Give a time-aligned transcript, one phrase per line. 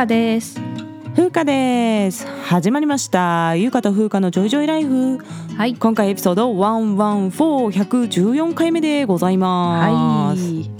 [0.00, 0.58] かです。
[1.14, 2.26] 風花です。
[2.44, 3.54] 始まりました。
[3.56, 5.18] ゆかと風花のジョイジョイライフ。
[5.58, 5.74] はい。
[5.74, 10.70] 今回エピソード114114回目でございます、はい。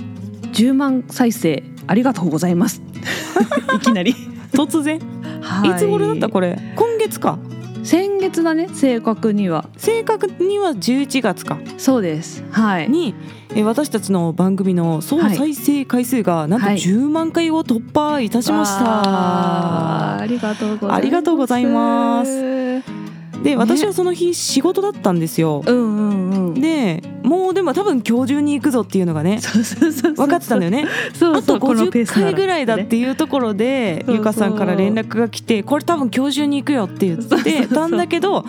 [0.52, 2.80] 10万再生ありがとうございます。
[3.77, 4.15] いきなり、
[4.52, 4.98] 突然、、
[5.43, 5.79] はい。
[5.79, 6.59] つ頃だったこれ？
[6.74, 7.38] 今月か。
[7.82, 9.66] 先月だね正確には。
[9.76, 11.59] 正確には11月か。
[11.76, 12.43] そうです。
[12.52, 12.88] はい。
[12.88, 13.15] に
[13.52, 16.76] えー私たちの番組の総再生回数がなんとはい。
[16.76, 20.95] 10万回を突破いたしました、わーありがとうございます。
[20.95, 22.30] ありがとうございます。
[22.30, 23.10] うん
[23.42, 30.85] で私はその日仕事だったんですよ、うんうんでもうでも多分今日中に行くぞっていうのがね分かってたんだよね。
[30.85, 34.16] あとそうそうこのペー50スなら回ぐらいだっていうところでそうそう。
[34.16, 38.45] ゆかさんから連絡が来てこれ多分今日中に行くよって言ってたんだけど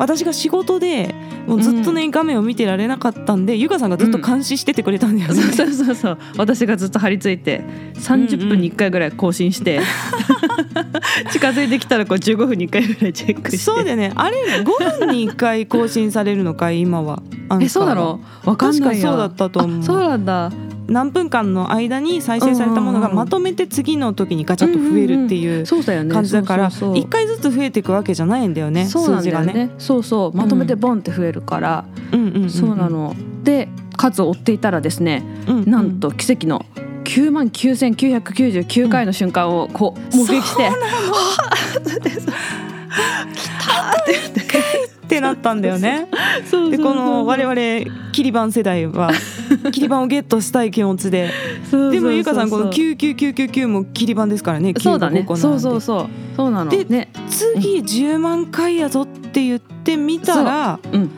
[0.00, 1.14] 私が仕事で
[1.46, 5.42] もうずっとね画面を見てられなかったんでゆかさんがずっと監視しててくれたんだよね。
[5.42, 6.18] そうそうそうそう。
[6.38, 7.62] 私がずっと張り付いて
[7.96, 9.80] 30分に1回ぐらい更新して、
[11.30, 13.58] 近づいてきたらこう15分に1回ぐらいチェックして。
[13.58, 14.10] そうだよね。
[14.14, 17.22] あれ5分に1回更新されるのかい今は。
[17.60, 19.80] えそうだろうわかんないや確かそうだったと思う。
[19.80, 20.50] あそうなんだ
[20.90, 26.12] 何分間の間に再生されたものがまとめて次の時にガチャッと増えるっていうそうだよね。
[26.12, 27.04] 感じだからそうそうそう。
[27.04, 28.86] 1回ずつ増えていくわけじゃないんだよね。
[28.86, 29.46] そうなんだよね。
[29.46, 29.70] 数字がね。
[29.78, 30.36] そうそう。
[30.36, 32.50] まとめてボンって増えるから、うんうんんん。
[32.50, 33.14] そうなの。
[33.42, 35.22] で数を追っていたらですね
[35.66, 36.64] なんと奇跡の
[37.04, 42.32] 9万9999回の瞬間をこう目撃して、はぁでさ
[43.34, 44.39] 来たって言って
[45.10, 46.06] ってなったんだよね。
[46.70, 49.10] でこの我々キリバン世代は
[49.72, 51.30] キリバンをゲットしたい気持ちで。
[51.72, 55.20] でもゆかさんこの99999もキリバンですからねそうだね。
[55.20, 56.08] 9が5個そうそうそう。
[56.36, 56.70] そうなの。
[56.70, 57.08] でね。
[57.28, 60.96] 次10万回やぞって言ってみたら、う。
[60.96, 61.10] ん。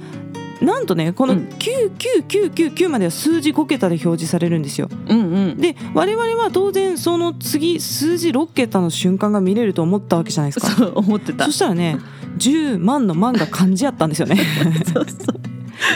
[0.62, 1.48] なんとねこのうん。
[1.58, 4.88] 99999までは数字5桁で表示されるんですよ。
[5.08, 10.72] うんうんで我々は当然その次数字6桁の瞬間が見れると思ったわけじゃないですか。
[10.72, 11.98] そう思ってたそしたらね
[12.38, 14.36] 10万の万が漢字やったんですよね。
[14.92, 15.52] そうそう。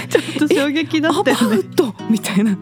[0.09, 1.57] ちょっと衝撃だアバったよね。
[1.59, 2.57] ウトみたいな。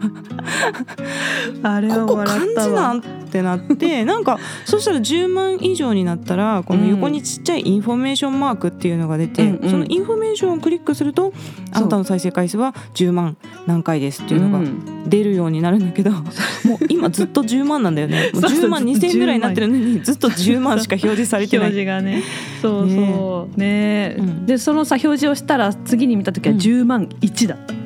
[1.63, 9.69] あれはここ漢字なんってなってなんかそしたら10万以上になったらこの横にちっちゃいインフォメーションマークっていうのが出て、うんうん。
[9.69, 11.33] そのインフォメーションをクリックすると
[11.71, 16.11] あなたの再生回数は10万何回ですっていうのがうん出るようになるんだけど、
[16.65, 18.31] もう今ずっと10万なんだよね。
[18.35, 21.83] そうそう10万2000円ぐらいになってるのにずっと10万しか表示されてな表い。
[21.83, 22.23] 示がね
[22.61, 24.15] そうそうね。
[24.17, 24.45] うん。
[24.45, 26.59] でそのさ表示をしたら次に見た時はうん。
[26.59, 27.55] 10万1だ。
[27.55, 27.77] った、あ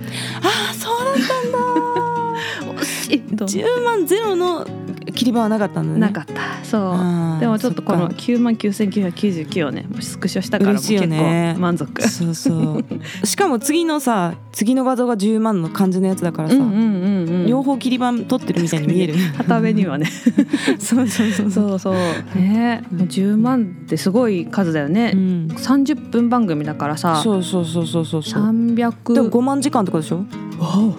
[0.72, 2.82] あそうだったんだ。
[2.82, 3.46] 惜しいと。
[3.46, 4.66] 10万ゼロの
[5.12, 6.00] 切り場はなかったんだね。
[6.00, 6.64] なかった。
[6.64, 7.40] そう。
[7.40, 8.16] でもちょっとこのそっか。
[8.16, 11.54] 9万9999をねスクショしたから結ね。
[11.56, 12.08] 構満足。
[12.08, 12.86] そうそう。
[13.26, 17.46] しかも次のさ次の画像が10万の感じのやつだからさ、うんうんうんうん。
[17.48, 19.16] 両方切り板撮ってるみたいに見える。
[19.38, 20.08] 片目にはね。
[20.80, 21.70] そうそうそうそう。
[21.70, 21.94] そうそう。
[22.40, 25.48] ねもう10万ってすごい数だよね、うん。
[25.56, 27.20] 30分番組だからさ。
[27.24, 28.44] そうそうそうそうそうそう。
[28.44, 30.26] 300でも5万時間とでしょ？
[30.60, 30.94] わお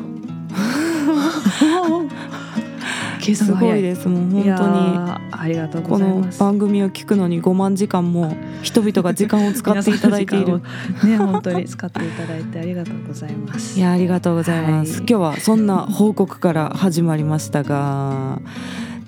[3.30, 3.78] 計算すごが早い。
[3.80, 6.40] いですもう本ーありがとう当にこのございます。
[6.40, 10.60] 番組を聞くのに5万時間も人々が時間を使っていただいている。
[11.04, 13.78] ね本当に使っていただいてありがとうございます。
[13.78, 15.06] いやありがとうございます、はい。
[15.08, 18.40] 今日はそんな報告から始まりましたが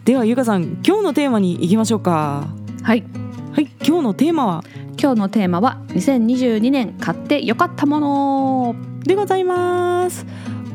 [0.04, 2.46] ではゆかさん今日のテーマに行きましょうか。
[2.82, 3.04] はい。
[3.52, 4.64] はい今日のテーマは？
[5.00, 8.92] 今日のテーマは2022年買ってよかったもの。
[9.04, 10.24] でございます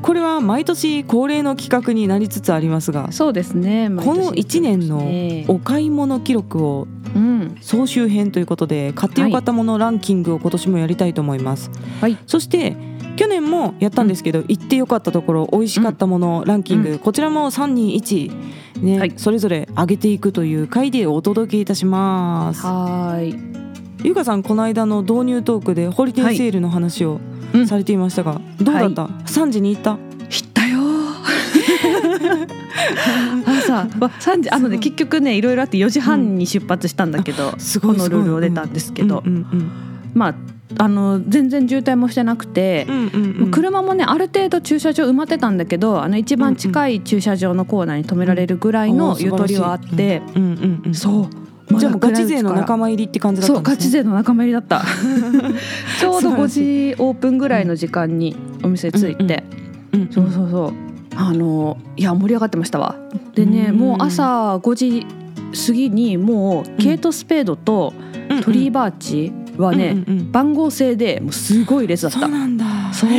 [0.07, 3.89] これは毎年恒例の企画になりつつありますがそうですね。
[3.89, 7.57] この1年のねお買い物記録をうん。
[7.59, 11.69] 総集編ということで買ってよかったものランキングを今年もやりたいと思います、
[11.99, 12.17] はい。
[12.25, 12.77] そして
[13.17, 19.13] 去年もやったんですけど、行ってよかったところ美味しかったものランキング、うこちらも321ね、はい。
[19.17, 22.65] それぞれ上げていくという回でお届けいたします。
[22.65, 23.57] はーい。
[24.03, 27.36] ゆかさんこの間の導入トークでホリデーセールの話をうん
[27.67, 29.97] されていましたが、どうだった、3時に行った？
[30.29, 30.79] 知ったよ。
[33.45, 39.71] あさ、まあ、3時あのね結局ねいろいろあって4時半に出発したんだけど、すごいこのルールを出たんですけど、うんうん
[40.13, 40.35] まあ
[40.79, 43.43] あの全然渋滞もしてなくてう、んうんうん。
[43.43, 50.93] うん車もねある程度駐車場埋まってたんだけどあの一番近い駐車場のコーナーに止められるぐらいのゆとりはあって、うんうんうん。
[50.93, 54.83] そうじゃあガチ勢の仲間間入りって感じだったそうんガチ勢の仲間入りだった。
[55.99, 59.43] ちょうど5素晴らし時オープンぐらいの時間にお店着いて、
[59.91, 60.09] うんうん。
[60.11, 60.73] そうそうそう。
[61.15, 62.95] あのいや盛り上がってましたわ。
[63.35, 63.77] でねうん。
[63.77, 65.05] もう朝5時
[65.67, 67.93] 過ぎにもうケイト・スペードと
[68.43, 72.19] トリーバーチはね、うんうんうん番号制でもうすごい列だった。
[72.19, 72.65] そうなんだ。
[72.93, 73.09] そう。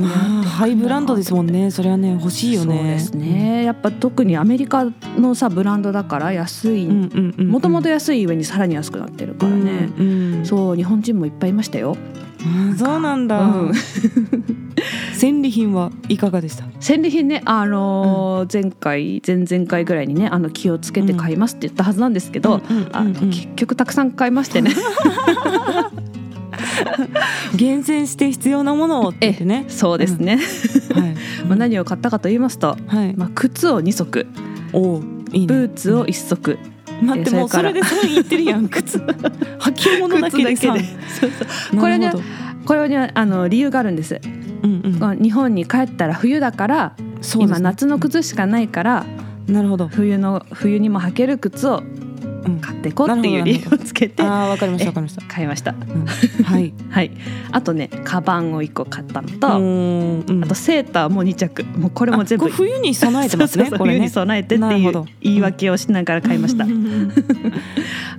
[0.00, 1.70] まあハイブランドですもんね。
[1.70, 2.76] それはね欲しいよね。
[2.76, 3.64] そうですね。
[3.64, 4.86] やっぱ特にアメリカ
[5.18, 6.86] のさブランドだから安い。
[6.86, 11.96] うんうんうんもともと安い上にさらに安くなってるからね、うんうんそう日本人もいっぱいいましたよ、
[12.44, 13.40] うんそうなんだ。
[13.40, 13.72] うん。
[15.14, 16.64] 戦利品はいかがでした？
[16.80, 24.72] 戦利品ねあのー前回前々回ぐらいにねあの気をつけて買いますって言ったはずなんですけど、うんうんうんうんあの結局たくさん買いましてね
[27.56, 29.64] 厳選して必要なものをって言ってね。
[29.68, 30.38] そうですね、
[30.94, 31.14] はい。
[31.48, 33.14] まあ何を買ったかと言いますと、はい。
[33.16, 34.26] まあ、靴を2足。
[34.72, 35.46] おういいね。
[35.46, 36.58] ブーツを1足、
[37.02, 38.98] 待ってもうそれでそれ言ってるやん 靴。
[38.98, 40.62] 履物だけでさ。
[40.62, 40.84] 靴だけで。
[41.20, 41.30] そう
[41.70, 41.80] そう。
[41.80, 42.12] これね
[42.64, 44.18] これはねあの理由があるんです、
[44.62, 45.18] うんうん。
[45.22, 47.46] 日本に帰ったら冬だから、ね。
[47.60, 49.06] 夏の靴しかないから
[49.48, 49.88] なるほど。
[49.88, 52.03] 冬の冬にも履ける靴をうん
[52.60, 55.22] 買っていこうっていう理由をつけてああわかりましたわかりました。
[55.28, 55.72] 買いました。
[55.72, 56.06] うん。
[56.44, 56.72] はい。
[56.90, 57.10] はい。
[57.52, 60.24] あとねカバンを1個買ったのと、うん。
[60.28, 60.44] うん。
[60.44, 61.64] あとセーターも2着。
[61.78, 62.48] もうこれも全部。
[62.48, 63.76] 冬に備えてますね ね。
[63.76, 66.64] 冬に備えてっていう言い訳をしながら買いました。
[66.64, 66.70] うん。
[66.70, 67.12] うんうん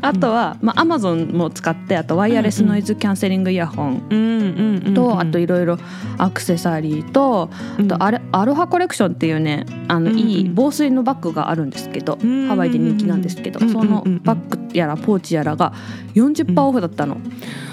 [0.01, 5.77] あとは、まあ、アマゾンも使ってあとワイヤレスノイズキャンセリングイヤホンうんうんうんと、あといろいろ
[6.17, 7.49] アクセサリーと
[7.79, 13.73] あとアレアロハコレクションっていうねあのうんうんいい防水のバッグがあるんですけど、うんハワイで人気なんですけど、うんうん。
[13.73, 15.73] そのバッグやらポーチやらが
[16.13, 17.17] 40%オフだったの、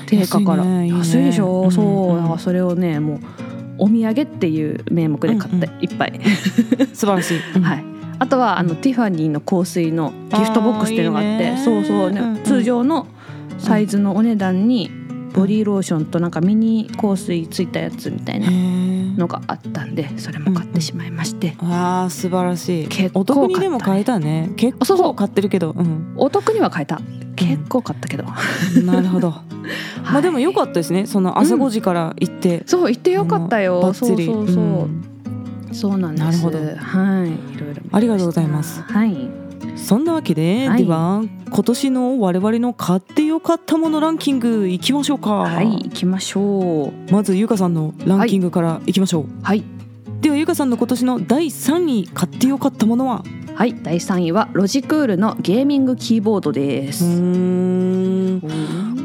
[0.07, 0.65] 定価から。
[0.65, 2.23] 安いでしょ、うんそううん。
[2.23, 3.21] だからそれをねもう
[3.79, 6.21] お土産っていう名目で買って、うんいっぱい、
[6.95, 7.63] 素晴らしい、 うん。
[7.63, 7.85] はい。
[8.19, 13.09] あとはあのティファニーの香水のギフトボックスっていうのがあってそうそうね、通常の
[13.59, 14.91] サイズのお値段に
[15.33, 18.47] ボディーローションとなんかミニ香水ついたやつみたいな
[19.17, 22.89] のがあったんでそれも買ってしまいまして、あー素晴らしい。
[22.89, 24.51] 結構お得にでも買えたね。
[24.57, 26.15] 結構買ってるけどうん。
[26.17, 27.01] お得には買えた。
[27.37, 28.25] 結構買ったけど、
[28.85, 29.35] なるほど。
[30.05, 31.07] まあでも良かっったですね。
[31.07, 33.81] その朝うん5時から行って、そう行ってよかったよ。
[33.81, 35.05] バッそうそうそう、ん。
[35.73, 36.25] そうなんです。
[36.25, 36.59] なるほど。
[36.59, 37.55] はい。
[37.55, 38.83] いろいろありがとうございます。
[38.83, 39.42] はい
[39.77, 40.85] そんなわけで、はい。
[40.85, 45.31] では今年の我々の買ってよかったものランキングいきましょうか。
[45.31, 47.13] はい行きましょう。
[47.13, 49.65] まずゆかさんのランキングからいきましょう、はい。
[50.21, 53.25] ではゆかさんの今年の第3位買ってよかったものは？
[53.55, 57.05] はい第3位はロジクールのゲーミングキーボードでうす、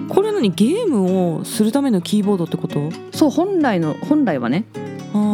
[0.07, 2.89] これ何ゲームをするためのキーボードってこと？
[3.11, 4.65] そう本来の本来はね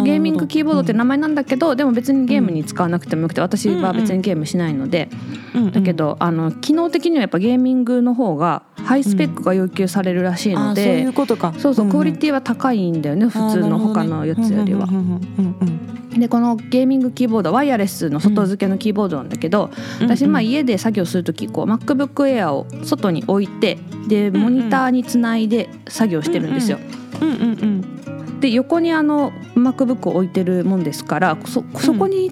[0.04, 5.10] ゲーミングキーボードって名前なんだけど、でも別にゲームに使わなくてもよくて私は別にゲームしないので、
[5.54, 11.54] 前だけどあの機能的にはやっぱゲーミングの方がハイスペックが要求されるらしいのあーそういで、うことか。
[11.58, 14.86] そうそう、クオリィティは高いんだよね普通の他のやつよりは。
[14.86, 15.84] は
[16.18, 24.42] でこのゲーミングキーボードワイヤレスの外付けのキーボードなんだけど、私まあ家で作業する時こう MacBook Air を外に置いてでんうん。
[24.44, 26.78] モニターにつないで作業してるんですよ。
[27.20, 28.04] うんうんうん
[28.44, 32.30] で横にあの MacBook を置いてるもんですからそそこに、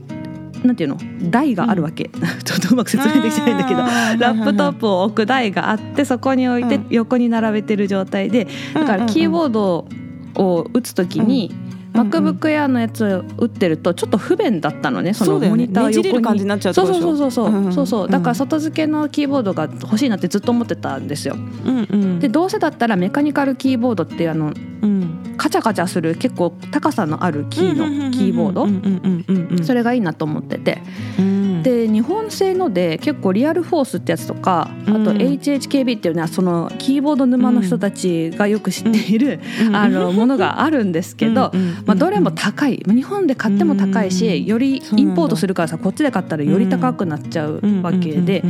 [0.62, 0.98] なんていうの？
[1.32, 2.10] 台があるわけ、
[2.44, 3.80] ちょっとうまく説明できてないんだけど。
[3.82, 6.88] ラップトップを置く台があってそこに置いてうん。
[6.90, 9.88] 横に並べてる状態でだからキーボード
[10.36, 11.61] を打つ時にうんうん
[11.94, 15.14] MacBook Air のやつを打ってるとちょっと不便だったのね。
[15.14, 16.14] そのモニター横に。
[16.14, 17.32] る感じになっちゃうそうそうそうそう。
[17.32, 17.74] そう,、ん。
[17.74, 18.10] そうそう。
[18.10, 21.36] だからん外付けのキーボードが欲しいなってずっと思ってたんですよ。
[21.36, 22.20] うんうん。
[22.20, 29.64] でどうせだったらメカニカルキーボードってあのうんカチャカチャする結構高さのあるキーのキーボード？
[29.64, 30.82] それがいいなと思ってて。
[31.20, 39.76] うんで日本製ので結構リアルフォースってやつとかあとうん HHKB っていうのはそのキーボード沼の人たちがよく知っているうん。
[39.76, 41.52] あのものがあるんですけど
[41.86, 42.78] まあどれも高い。
[42.86, 44.12] 日本で買っても高いうん。
[44.12, 48.44] しよりインポートするからさこっちで買ったらより高くなっちゃうわけで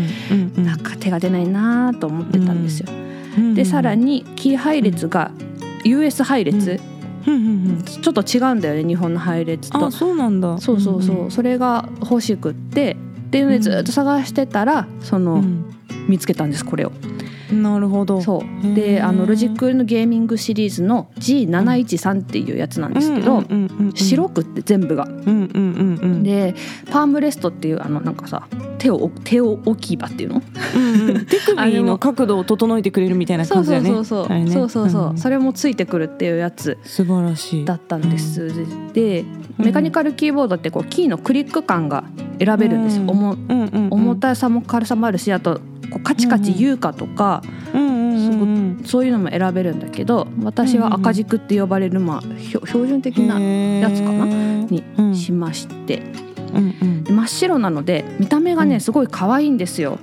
[0.56, 2.88] なんか手が出ないなと思ってたんですよ。
[3.38, 3.54] うん。
[3.56, 5.32] でさらにキー配列が
[5.84, 6.80] US 配列
[7.26, 7.42] うんうん
[7.78, 7.84] うん。
[7.84, 9.86] ちょっと違うんだよね日本の配列と。
[9.86, 9.92] あ。
[9.92, 10.58] そうなんだ。
[10.60, 12.98] そうそうそう、んそれが欲しくって。
[13.28, 15.66] っていうのでずっと探してたらその、うん。
[16.08, 16.92] 見つけたんですこれを。
[17.52, 18.22] なるほど。
[18.22, 18.76] そう。
[18.76, 23.44] であのロジックのゲーミングシリーズの G713 っていうやつなんですけど、
[23.96, 25.06] 白くって全部が。
[25.06, 26.56] で
[26.92, 30.42] パームレストっていうあのなんかさ手を手を置き場っていうの？
[30.76, 31.26] うんうん。
[31.28, 34.06] 手首の角度を整えてくれるみたいなそうそう感じだよね。
[34.06, 34.52] そうそう、あれね。
[34.52, 36.78] そうそうそう、んそれもついてくるっていうやつ。
[36.84, 37.66] 素晴らしい。
[37.66, 38.52] だったんです、
[38.94, 42.04] でうんメカニカルキーボードってこうキーのクリック感が
[42.40, 43.88] 選べるんですよ、うん重うんうんうん。
[43.92, 47.44] 重たさも軽さもあるしあとこうカチカチ言うかとか、
[48.86, 55.16] そういうのも選べるんだけど私は赤軸って呼ばれる、まあ、標準的なややつかなにうん。
[55.16, 56.02] しまして、
[56.54, 57.04] うんうん。
[57.04, 58.82] で真っ白なので見た目がね、うん。
[58.82, 60.00] すごい可愛いんですよ。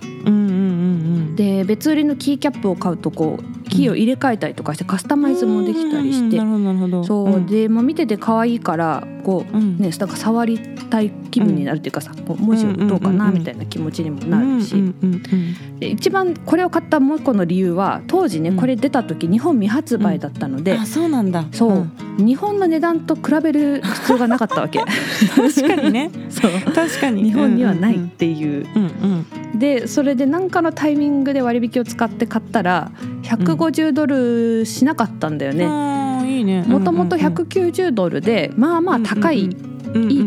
[1.35, 7.47] で別売りのキーキャップを買うとこうキーを入れ替えたりとかしてカスタマイズもできたりして、そう、ん。
[7.47, 9.79] でもう見てて可愛いからこううん。
[9.79, 10.59] ねなんか触り
[10.91, 14.75] たい気分になるっていうかさ、こう文字を打とうかなみたいな気持ちにもなるし、
[15.79, 18.57] で一番これを買ったもう一個の理由は当時ねうん。
[18.57, 21.45] これ出た時日本未発売だったので、うんあそうなんだ。
[21.53, 21.93] そう、ん。
[22.19, 24.81] 日本の値段と比べる必要がなかったわけ。
[25.37, 26.11] 確かにね。
[26.31, 26.51] そう。
[26.75, 27.25] 確かに。
[27.25, 28.03] 日本にはないっう。
[28.03, 28.67] んていう、
[29.55, 32.91] でそれで何かのタイミングで割引を使って買ったら
[33.29, 35.67] 150ドルしなかったんだよね。
[36.67, 39.51] もともと190ドルでまあまあ高い、いい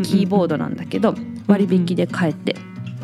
[0.01, 1.15] キーボードドなんだけど
[1.48, 2.55] 割引で買えて、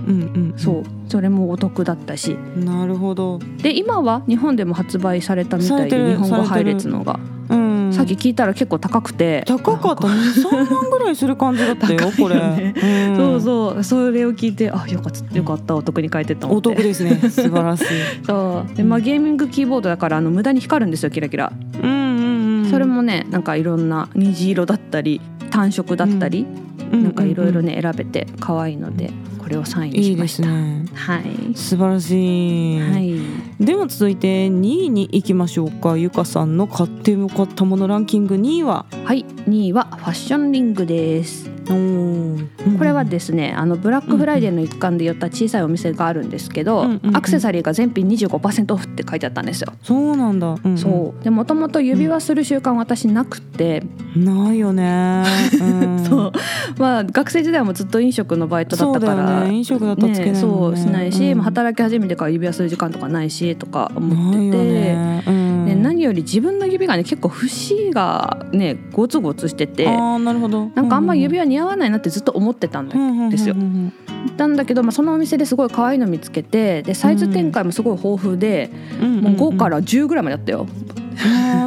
[0.08, 0.84] うんうんそう。
[1.10, 2.38] それもお得だったし。
[2.56, 3.40] なるほど。
[3.62, 7.94] で今は日本でも発売されたみたいで日本語配列のが、うん。
[7.94, 9.44] さっき聞いたら結構高くて。
[9.46, 10.08] 高かった。
[10.08, 12.36] なん23万ぐらいする感じだったよ 高いこれ。
[12.36, 13.16] よねん。
[13.16, 13.84] そうそう。
[13.84, 17.16] それを聞いてあよかったよかったお得に買えてと思お得ですね。
[17.30, 17.86] 素晴らしい。
[18.26, 18.76] そう。
[18.76, 21.52] で、まあ、ゲーミングキーボードだからあの無駄に光るんですよキラキラ、
[21.84, 26.46] うんうんうんそれもねなんかいろんな虹色だったり単色だったり、
[26.92, 29.12] なんかいろいろね選べて可愛いので
[29.48, 30.44] これを3位にいいでしました。
[30.44, 30.86] すね。
[30.94, 35.96] はい、素晴らしい、はい、では続いて2位に行きましょうか。
[35.96, 38.86] ゆかさんの買ってよかったものランキング2位は。
[39.06, 41.50] はい、2位はファッションリングです。
[41.68, 50.78] これはですねあのブラックフライデーの一環で寄った小さいお店があるんですけど、アクセサリーが全品25%オフって書いてあったんですよ、そうなんだ、うんうん。
[50.78, 51.24] そう。
[51.24, 53.84] でもともと指輪する習慣私なくて、
[54.16, 55.24] ないよね、
[55.60, 56.32] うん、 そう。
[56.78, 60.36] まあ学生時代もずっと飲食のバイトだったかそうね飲食だったらつけね。
[60.36, 61.38] そうしないし、うん。
[61.38, 64.58] まあ働き始めてから指輪する時間とかないしとか思ってて。
[64.58, 69.88] ね、うん、で何より自分の指がね結構節がねゴツゴツしてて。
[69.88, 70.70] ああなるほど。
[70.76, 74.38] なんかあんま指輪似合わないなってずっと思ってたんだよですようんうんうん。
[74.38, 78.70] なんだけど、まあ、そのお店ですごい可愛いの見つけてでサイズ展開もすごい豊富で、
[79.02, 80.68] うんうんもう5から10ぐらいまであったよ。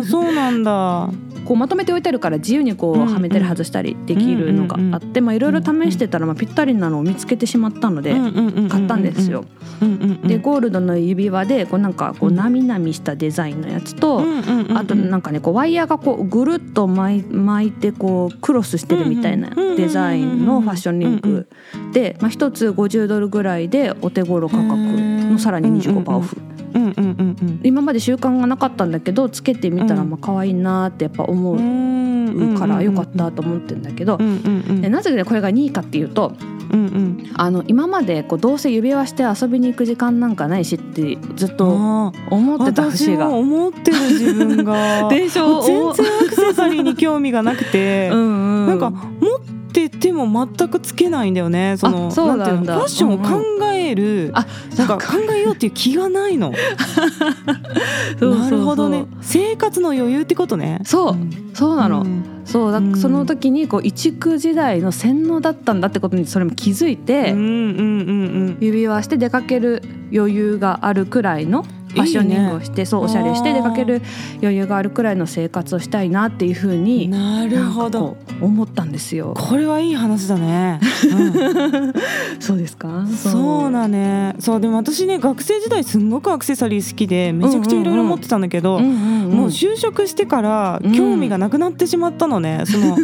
[0.05, 1.11] そうなんだ
[1.51, 8.15] こうまとめておいてあるから自由にこうはめたり外したりできるのがあってまあいろいろ試してたらまあぴったりなのを見つけてしまったので
[8.69, 9.45] 買ったんですよ。
[10.25, 14.23] でゴールドの指輪でこうなんかこうなみなみしたデザインのやつと
[14.77, 21.49] あとなんかねこうワイヤーがこうぐるっと巻いてこうクロスしてるみたいなデザインのファッションリング
[21.93, 26.50] で、まあ、1つ50ドルぐらいでお手頃価格のさらに25%オフ。
[26.75, 27.61] うんうんうんうん。
[27.63, 30.11] 今まで習慣がなかったんだけどつけてみたらうん。
[30.11, 36.33] まあ可愛いなってやっぱ思うからよかったと思ってるんだけどなぜねこれが2位かっていうと
[36.73, 37.31] うんうん。
[37.35, 43.29] あの今までこうどうせ指輪して遊びに行く時間なんかないしってずっとあ思ってた私節が。
[43.29, 43.41] も。
[43.41, 45.09] 思ってる自分が。
[45.11, 49.41] でしょ全然アクセサリーに興味がなくて、うんうん、なんか持っ
[49.91, 51.77] てても全くつけないんだよね。
[51.77, 52.45] そのあそうなんだ。
[52.47, 54.97] ていうのファッションを考える、あなんか。
[54.99, 56.53] 考えようっていう気がないの。
[58.21, 59.07] なるほどね。
[59.21, 60.81] 生活の余裕ってことね。
[60.85, 61.17] そう、
[61.55, 62.25] そうなの、ん。
[62.45, 62.97] そうだうん。
[62.97, 67.45] その時にこう一区時代の洗脳だったんだってことにそれも気づいて、うんうんう
[68.53, 68.57] ん。
[68.61, 69.83] 指輪して出かける
[70.13, 74.01] 余裕があるくらいのファッショニングをしてそうおしゃれして出かける
[74.41, 78.17] 余裕があるくらいの生活をしたいなっていうふううんになるほど。
[78.41, 79.35] 思ったんですよ。
[79.37, 80.81] これはいい話だね、
[81.13, 81.15] う
[81.89, 81.93] ん。
[82.41, 83.07] そうですか？
[83.09, 83.73] そう。
[83.73, 84.35] だね。
[84.39, 89.31] そうでも私ね学生時代すんごくアクセサリー好きでめちゃくちゃいろいろ持ってたんだけど、うんうんうん。
[89.33, 92.97] もう就職してからうん興味がなくなってしまったのね、その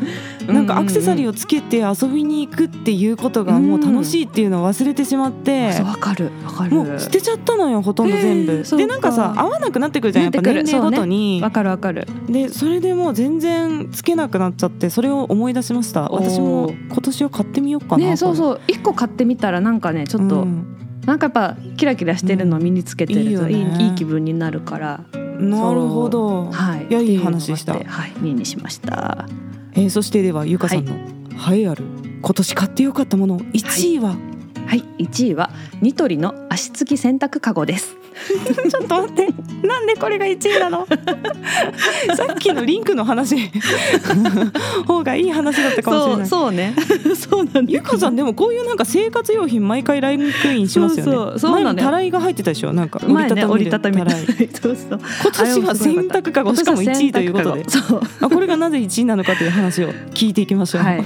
[0.52, 6.70] なんかアクセサリーをつけて遊びに行くっていうことがもう楽しいっていうのを忘れてしまって、そうわかるわかる。
[6.76, 8.33] もう捨てちゃったのよほとんど全部、へー
[8.64, 8.86] そうか。
[8.86, 12.06] でなんかさ合わなくなってくるじゃんやっぱ年齢ごとに、わかるわかる。
[12.28, 16.08] でそれでもう全然つけなくなっちゃってそれを思い出しました。
[16.08, 18.60] 私も今年は買ってみようかなねそううそう。
[18.68, 20.46] 一個買ってみたらなんかねちょっと、
[21.06, 23.84] なんかやっぱキラキラしてるのを身につけてるといい,、うんいいよね。
[23.84, 25.00] いい気分になるから。
[25.38, 26.86] なるほど、はい。
[26.88, 27.74] いやいい話でした。
[27.74, 27.82] はい。
[28.20, 29.26] 2位にしました。
[29.74, 30.92] えーそしてではゆかさんの
[31.52, 31.84] 栄えある
[32.22, 34.16] 今年買ってよかったもの1位は、
[34.66, 34.84] はい。
[34.98, 35.50] 1位は
[35.82, 37.96] ニトリの足つき洗濯かごです
[38.70, 39.28] ちょっと待って。
[39.66, 40.86] なんでこれが1位なの？
[42.16, 43.50] さっきのリンクの話。
[44.86, 46.26] 方がいい話だったかもしれない。
[46.28, 46.74] そうね。
[47.16, 51.12] そうなんゆかさんでもこういうなんか生活用品毎回ラインクインしますよね。
[51.12, 52.72] そうそう前もたらいが入ってたでしょ？
[52.72, 54.14] なんか折りたたみたらい。
[54.24, 55.00] そうそう。
[55.22, 57.64] 今年は洗濯かごしかも1位ということで。
[57.68, 58.00] そう。
[58.20, 61.04] あこれがなぜ1位なのかという話を聞いていきましょう、はい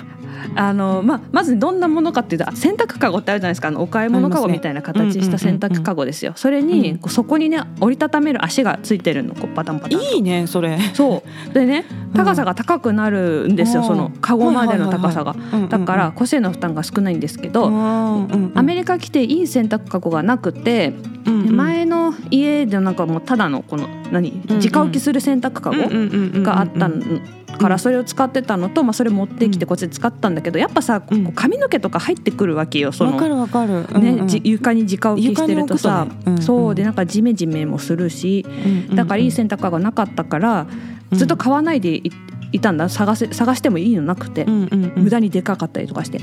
[0.55, 3.69] あのまあ、まずどんなものかっていうと洗濯かごってあるじゃないですか。
[3.69, 6.33] あのお買い物かごみたいな形した洗濯かごですよ。
[6.37, 9.35] それに、そこにね折りたためる足がついてるの。
[9.35, 10.05] こうパタンパタンと。
[10.07, 10.79] いいねそれ。
[10.95, 11.53] そう。
[11.53, 13.89] でね高さが高くなるんですよ、うん。
[13.89, 15.37] そのカゴまでの高さが、
[15.69, 27.21] だから個性の負担が少ないんですけど、アメリカ来ていい洗濯かごがなくて、カ前の家でなんかもうただのこの何うん直置きする洗濯かごがあったの
[27.59, 31.27] からそれを使ってたのと、まあ、それ持ってきてこっちで使ったんだけどやっぱさこうん。
[31.27, 34.29] う髪の毛とか入ってくるわけよそかるわかる、ねうんうん。
[34.29, 36.37] じ床に直置きしてるとさ床に置くとね。
[36.37, 38.47] うんそうでなんかジメジメもするし
[38.95, 40.67] だからいい洗濯がなかったから
[41.13, 42.13] ずっと買わないでい
[42.53, 42.89] いたんだ。
[42.89, 46.21] 探せ探してもいいのなくて無駄にでかかったりとかして。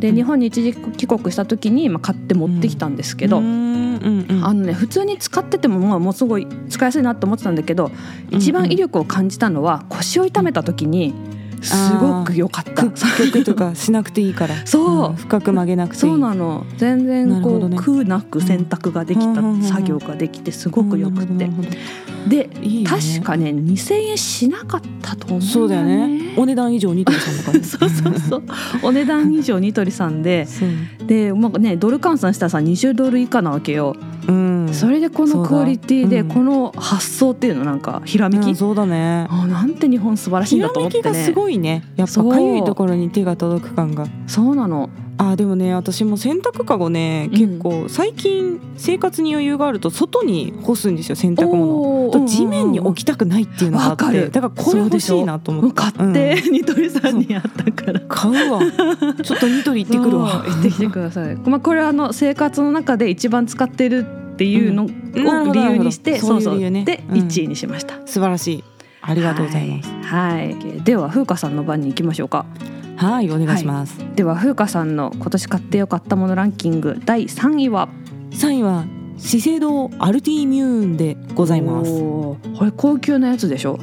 [0.00, 3.38] で日本に一時帰国した時にまあ買って持ってきたんですけど。
[3.38, 7.90] あのね普通に使っててもまあもうすごい使いやすいなと思ってたんだけど
[8.30, 11.14] 一番威力を感じたのは腰を痛めた時に
[11.64, 12.86] すごく良かった。
[12.86, 14.66] 屈曲とかしなくていいから。
[14.66, 15.12] そう。
[15.12, 15.16] ん。
[15.16, 16.66] 深く曲げなくてそうなの。
[16.76, 17.76] 全然こう、ね。
[17.76, 21.80] 苦なく洗濯ができた、うんうんうんうん作業ができてすごくよくて、なるほどなる
[22.28, 26.34] でね確かね2,000円しなかったと思うんそうだよね。
[26.36, 28.42] お値段以上ニトリさんだからねそうそうそう。
[28.82, 30.46] お値段以上ニトリさんで。
[31.06, 33.94] で、まあね、ドル換算したらさ20ドル以下なわけよ、
[34.26, 34.68] うん。
[34.72, 39.26] それでこのクオリティでこの発想っていうのなんかひらめき、うんそうだね。
[39.28, 41.10] あなんて日本素晴らしいんひらだと思ってね。
[41.10, 41.84] めきがすごいね。
[41.96, 42.28] やっそう。
[42.28, 44.06] ぱかゆいところに手が届く感が。
[44.26, 44.90] そうなの。
[45.16, 47.38] あでもね私も洗濯かごねうん。
[47.38, 52.10] 結構最近生活に余裕があると外に干すんですよ洗濯物。
[52.10, 54.30] と地面に置きたくないっていうのがあってわかる。
[54.30, 55.74] だからこれ欲しいなと思って。
[55.74, 58.00] 買って、ニトリさんにあったから。
[58.08, 58.60] 買うわ。
[59.22, 60.44] ちょっとニトリ行ってくるわ。
[60.44, 60.52] そう。
[60.52, 61.36] 行ってきてください。
[61.36, 64.88] まあこれはあの生活の中で一番使ってるっていうのを
[65.52, 66.40] 理由にして、なるほど。
[66.40, 66.84] そういう理由ね。
[66.84, 67.18] でうん。
[67.20, 67.94] 1位にしました。
[68.06, 68.64] 素晴らしい
[69.06, 69.90] ありがとうございます。
[70.02, 70.54] はい。
[70.54, 70.82] はい。
[70.82, 72.46] では風花さんの番に行きましょうか。
[72.96, 77.88] はいお願いします、では風花さんの今年買ってよかったものランキング第3位は
[78.30, 78.84] ？3位は
[79.18, 81.90] 資生堂アルティミューンでございます。
[81.90, 83.80] これ高級なやつでしょ？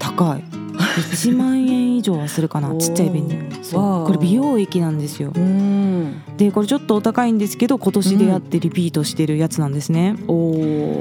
[0.00, 0.44] 高い
[0.80, 6.22] 1万円以上はするかなちっちゃい紅そこれ美容液なんですようん。
[6.36, 10.32] でこれちょっとお高いんですけど今年出会ってリピートしてるやつなんですね、お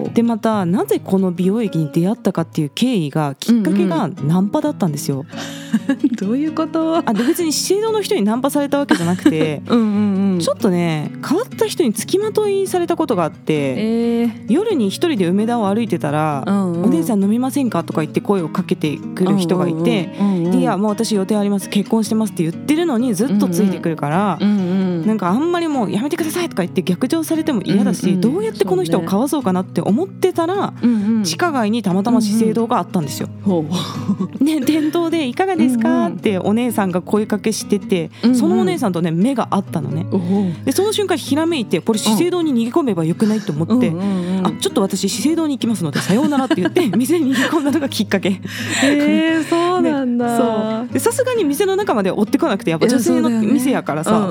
[0.04, 0.10] お。
[0.14, 5.26] でまたなぜこの美容液に出会ったかっていう経緯がきっかけがナンパだったんですよ、
[6.20, 6.98] どういうこと？
[6.98, 10.40] あで別に資生堂の人にナンパされたわけじゃなくて うんうんうん。
[10.40, 24.46] ちょっとね変わった人に付きまといされたことがあってえー夜に一人で梅田を歩いてたら「うんうん、お姉さん飲みませんか?」とか言って声をかけてくる人がいてうんうんうんうん「でいやもう私予定あります結婚してます」って言ってるのにずっとついてくるからう。
[24.46, 24.54] んう
[25.04, 30.74] ん、なんかあんまりもうやめてくださいとか言って逆上されても嫌だし、うんうんどうやってこの人をかわそうかなって思ってたら、
[31.24, 33.30] 地下街にたまたま資生堂があったんですよ。
[34.42, 40.06] ね、店頭で「いかがですか?」ってお姉さんが声かけしてて、うんうんそのお姉さんとね目があったのね。
[40.66, 43.90] でその瞬間ひらめいてこれ資生堂に逃げ込めばよくないと思って。
[43.90, 48.42] うんうんうん、あちょっと私資生堂に行きますのでさようならって言って店に逃げ込んだのがきっかけ
[48.84, 54.30] えー、そうなんだ、さすがに店の中まで追ってこなくてやっぱ女性の店やからさ。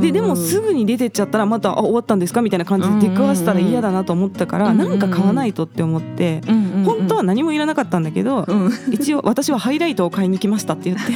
[0.00, 4.98] ででもすぐに出てっちゃったらまた「あ終わったんですか?」みたいな感じで出くわしたら嫌だなと思ったから、うんうんうん。
[4.98, 8.70] なんか買わないとって思って、うんうんうん、本当は何もいらなかったんだけど、うん。
[8.90, 11.12] 一応私はハイライトを買いに来ましたって言って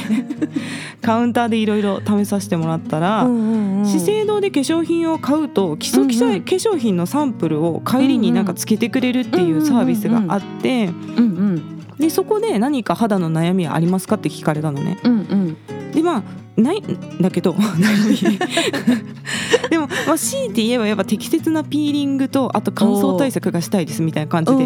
[1.01, 11.61] カウンターでいろいろ試させてもらったら、うんうんうん、資生堂で化粧品を買うと基礎化粧品のサンプルを帰りになんかつけてくれるっていうサービスがあってうんうん
[11.99, 14.97] でそこで何か肌の悩みはありますかって聞かれたのね。
[15.03, 15.57] うんうん。
[15.91, 16.23] でまあ
[16.61, 17.55] ないんだけど
[19.69, 24.65] でも、まあ、強いて言えばやっぱ適切なピーリングとあと乾燥対策がしたいですみたいな感じで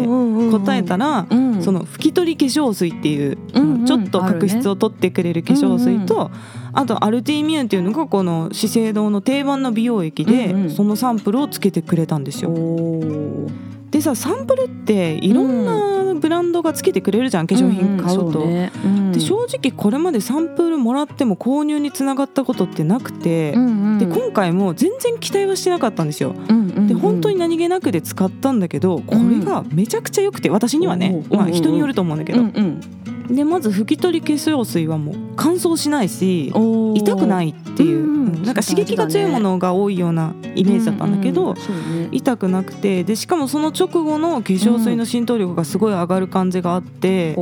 [0.50, 1.62] 答えたら、うん。
[1.62, 3.86] その拭き取り化粧水っていう、うんうん。
[3.86, 6.30] ちょっと角質を取ってくれる化粧水と、
[6.72, 12.50] あとアルティミューンっていうのがこの資生堂の定番の美容液で、うんうんそのサンプルをつけてくれたんですよ。
[13.90, 18.46] でさサンプルっていろんなブランドがつけてくれるじゃん化粧品買うと。
[18.46, 18.72] んんね。
[18.82, 19.12] うん。
[19.12, 23.98] で正直これまでサンプルもらっても購入につながったことってなくて、うんうん。
[23.98, 26.30] で今回も全然期待はしてなかったんですよ。
[26.30, 26.86] うんうんうん。
[26.88, 32.80] で本当に何気なくで使ったんだけどこれがめちゃくちゃ良くて私にはね、まあ、人によると思うんだけど、うんうん
[33.28, 38.42] でまず拭き取り化粧水はもう乾燥しないし痛くないっていう、うんうん。
[38.42, 42.08] なんか刺激が強いものが多いようなイメージだったんだけど、うんうんね。
[42.12, 43.04] 痛くなくて。
[43.04, 47.34] でしかもその直後の化粧水の浸透力がすごい上がる感じがあって、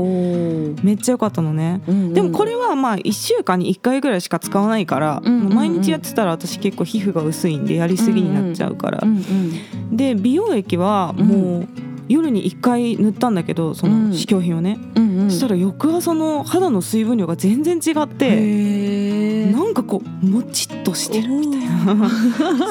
[0.82, 1.82] めっちゃ良かったのね。
[1.86, 5.54] うんうんでもこれはまあ1週間に1回ぐらいしか使わないから、うんうんうん。
[5.54, 11.68] 毎日やってたら私結構皮膚が薄いんでやりすぎになっちゃうから、うんうんで美容液はもう
[12.08, 15.30] 夜に1回塗ったんだけどその試供品をね、うんうん。
[15.30, 22.10] そしたら翌朝の肌の水分量が全然違ってなんかこうもちっとしてるみたいな。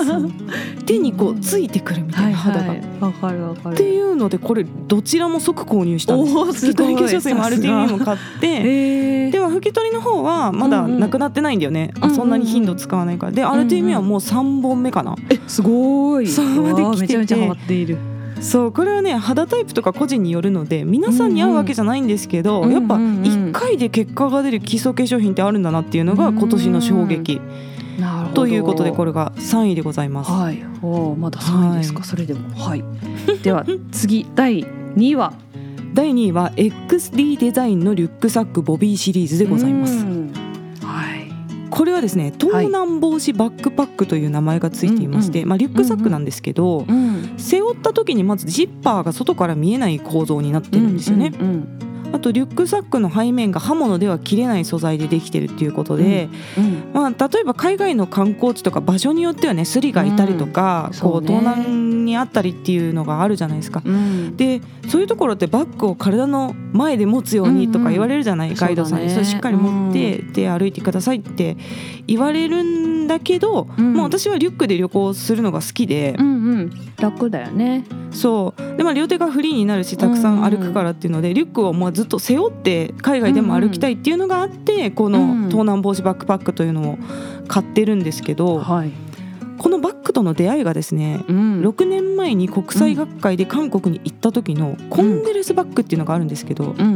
[0.86, 2.76] 手にこうついてくるみたいな肌が。
[3.00, 3.74] わかるわかる。
[3.74, 7.86] っていうのでこれどちらも即購入したんです拭き取り化粧水もさすが。
[7.86, 13.32] RTB も買ってでも拭き取りの方はまだなくなってないんだよね、うんうんそんなに頻度使わないから。
[13.32, 16.28] で RTB はもう3本目かな、えすごい。
[16.28, 17.00] そうまでてて。
[17.02, 17.98] めちゃめちゃハマっている
[18.42, 23.18] そうこれはね肌タイプとか個人によるので皆さんに合うわけじゃないんですけど、うんうんやっぱうんうん。
[23.18, 27.40] うん1回で結果が出る基礎化粧品ってあるんだなっていうのが今年の衝撃。
[28.34, 30.32] ということでこれが3位でございます。
[30.32, 30.64] はい。
[30.82, 32.08] おーまだ3位ですか、はい。
[32.08, 32.50] それでも。
[32.56, 32.84] はい。
[33.44, 35.34] では次第2位は？
[35.94, 40.06] 第2位は XD デザインのリュックサックボビーシリーズでございます。
[41.72, 51.32] うんはいこれはですね盗難防止バックパックという名前がついていまして、うんうんまあ、リュックサックなんですけど、うん背負った時にまずジッパーが外から見えない構造になってるんですよね。
[51.40, 56.92] うんうんあとリュックサックの背面が刃物では切れない素材でできてるっていうことで、うん。
[56.94, 61.00] まあ、例えば海外の観光地とか場所によってはねスリがいたりとか、うん。
[61.00, 63.82] こう盗難にあったりっていうのがあるじゃないですか。
[63.86, 64.38] うん。
[64.38, 68.56] でそういうところってバッグを体の前で持つようにとか言われるじゃない、うん。
[68.56, 69.10] ガイドさんに。
[69.10, 69.26] そね。
[69.26, 71.58] それしっかり持って、で歩いてくださいって
[72.08, 73.94] 言われるんだけど、うん。
[73.94, 76.72] もう私はリュックで旅行するのが好きで、うんうん。
[76.98, 77.86] 楽だよね。
[78.12, 78.78] そう。
[78.78, 85.12] で、まあ、両手がフリーになるしたくさん歩くからっていうので、リュックをもうずっと背負って海外でも歩きたいっていうのがあって、こうん。
[85.12, 86.98] の盗難防止バックパックというのを
[87.48, 88.92] 買ってるんですけど、はい、
[89.58, 91.62] このバッグとの出会いがですねうん。
[91.62, 96.92] 6年前に国際学会で韓国に行った時のコングレスバッグっていうのがあるんですけど、うんうんう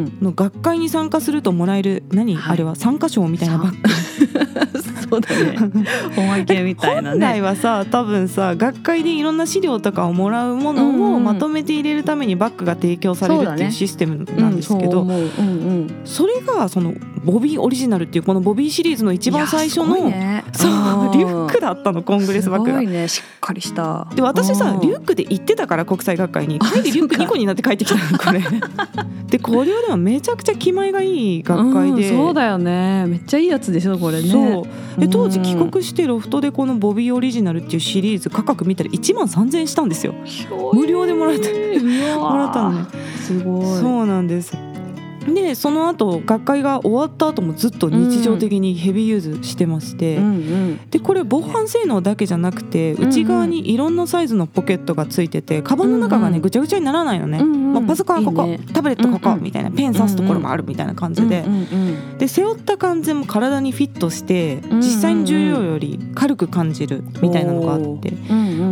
[0.00, 0.18] ん。
[0.20, 2.52] の学会に参加するともらえる何、はい。
[2.54, 4.73] あれは参加賞みたいなバッグ
[5.08, 5.56] そうだね。
[6.16, 20.44] おまけみたいな本来ねはさ多分さ学会でいろんな資料とかをもらうものをまとめて入れるためにバッグが提供されるっていうシステムなんですけど、うんそれがそのボビーオリジナルっていうこのボビーシリーズの一番最初の、ね。
[20.52, 20.70] そう
[21.74, 22.92] ったのコングレスバッグがすごい。
[22.92, 24.06] ねしっかりした。
[24.14, 24.80] で私さうん。
[24.80, 26.58] リュックで行ってたから国際学会に。
[26.58, 28.40] 帰りリュック2個になって帰ってきたのこれ。
[29.28, 33.06] でこれはでもめちゃくちゃ気前がいい学会で、うんそうだよね。
[33.06, 34.28] めっちゃいいやつでしょこれね。
[34.28, 35.00] そう。
[35.00, 40.14] で当時帰うん国してロフトでこのボビーオリジナルっていうシリーズ価格見たら1万3000円したんですよ。
[40.72, 41.48] 無料でもらえた
[42.18, 42.86] ももらったのね
[43.20, 43.66] すごい。
[43.80, 44.56] そうなんです
[45.32, 50.90] でその後学会が終わった後もずっと日常的にヘビーユーズしてまして、うんうん。
[50.90, 57.72] でこれ防犯性能だけじゃなくて内側にいろんなサイズのポケットがついててカバンの中がねぐちゃぐちゃにならないのね、うんうん。
[57.74, 58.60] まあ、パソコンはここね。
[58.72, 68.12] タブレットここ、みたいなペン刺すところもあるみたいな感じで、うんうんで背負った感じも体にフィットしてうん実際の重量より軽く感じるみたいなのがあって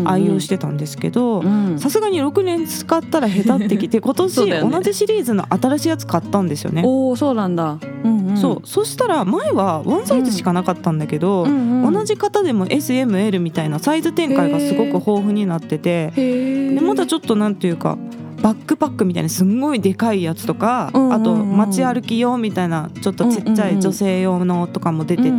[0.04, 1.78] 愛用してたんですけどうん。
[1.78, 6.82] さすがに6年使ったら下手ってきて 今年同じシリーズの新しいやつ買ったんですよね。
[6.84, 7.78] おおそうなんだ。
[8.04, 8.36] うんうん。
[8.36, 8.60] そう。
[8.64, 17.98] そしたら前はワンサイズしかなかったんだけど、うんうん同じ方でも SML みたいなサイズ展開がすごく豊富になっててでまだちょっとなんていうか
[18.40, 21.12] バックパックみたいなすんごいでかいやつとか、うんうんうん。
[21.14, 25.38] あと街歩き用みたいなちょっとちっちゃい女性用のとかも出てて、うん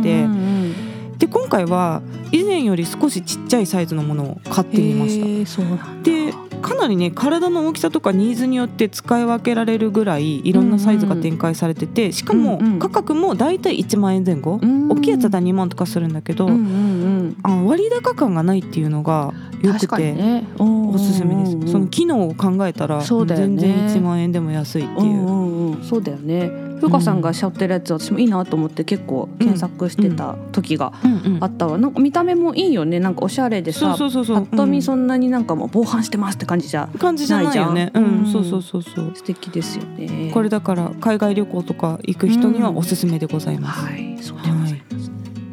[0.60, 0.74] ん
[1.18, 6.02] で今回は以前より少しちっちゃいサイズのものを買ってみました。
[6.02, 14.58] でかなりね体の大きさとかニーズによって使い分けられるぐらいいろんなサイズが展開されててしかも価格もだいたい1万円前後。
[14.62, 14.88] うん。
[14.88, 20.46] 大きいやつだったら2万とかするんだけど、あの割高感がないっていうのがよくて、ね。
[20.58, 25.84] おすすめです、その機能を考えたら全然1万円でも安いっていう。
[25.84, 30.92] そうだよねふうかさんがしゃってるやつ私もいいなと思って結構検索してた時が
[31.40, 31.78] あったわ。
[31.78, 33.00] なんか見た目もいいよね。
[33.00, 34.36] なんかおしゃれでそうさそうそうそう。
[34.36, 36.88] ぱっと見うそんなになんかもう防犯してますって感じじゃん。
[36.98, 37.86] 感じじゃないよね。
[37.86, 38.04] ないじゃん。
[38.04, 38.32] うん、うん。
[38.32, 39.12] そうそうそうそう。
[39.14, 40.30] 素敵ですよね。
[40.34, 44.18] これだから海外旅行とか行く人にはおすすめでございます、はい。
[44.20, 45.10] そうでございます、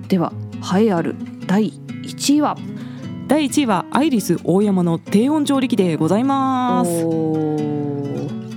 [0.09, 0.33] では
[0.77, 1.15] 栄えある
[1.47, 1.71] 第
[2.03, 2.57] 1位は？
[3.27, 7.90] 第1位はアイリス大山の低温調理器でございます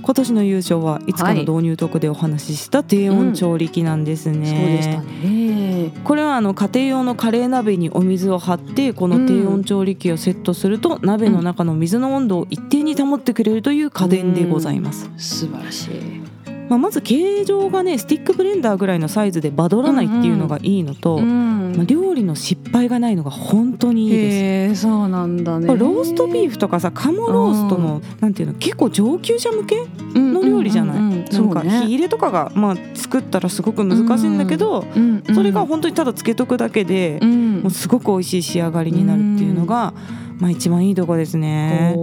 [0.05, 5.91] 今年の優勝はいつかの導入トークでお話しした低温調理器なんですね、そうでしたね。
[6.03, 16.34] これはあの家庭用のカレー鍋にお水を張ってこの低温調理器をセットすると鍋の中の水の温度を一定に保ってくれるという家電でございます、素晴らしい
[16.69, 24.81] まあ、まず形状がねスティックブレンダーぐらいのサイズで場所取らないっていうのがいいのと、うんまあ、料理の失敗がないのが本当にいいです。
[24.81, 25.67] そうなんだね。
[25.67, 37.45] ローストビーフとかさ鴨ローストのなんていうの結構上級者向けの料理じゃない、うんうんうんうんなんか火入れとかがまあ作ったらすごく難しいんだけど、うんうんそれが本当にただつけとくだけで、うん。
[37.65, 39.93] もうすごく美味しい仕上がりになるっていうのが、
[40.37, 41.95] まあ一番いいとこですね。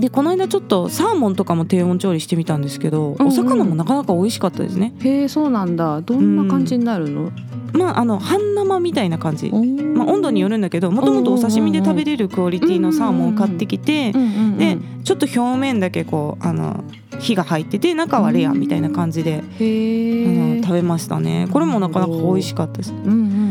[0.00, 4.94] でこの間ちょっとサーモンとかも低温調理してみたんですけど、うんお魚もなかなか美味しかったですね。
[5.00, 6.00] へえそうなんだ。
[6.02, 7.30] どんな感じになるの、
[7.72, 9.50] まああの半生みたいな感じ。
[9.50, 16.82] まあ温度によるんだけど、もともとお刺身で食べれるクオリティのサーモンを買ってきてう、んうんうんでちょっと表面だけこうあの
[17.20, 19.44] 火が入ってて中はレアみたいな感じで、へあの
[20.56, 21.48] え食べましたね。
[21.52, 22.92] これもなかなか美味しかったです。
[22.92, 23.45] うんうん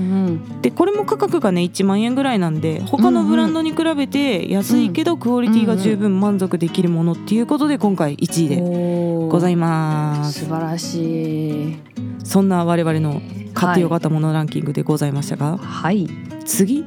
[0.62, 10.46] でこれも価格がね1万円ぐらいなんで他のブランドに比べて安いけどクオリティが十分満足できるものっていうことで今回1位うんでございます。
[10.46, 11.80] 素晴らしい。
[12.24, 13.22] そんな我々の
[13.54, 16.08] 買ってよかったものランキングでございましたが、はい。
[16.46, 16.84] 次？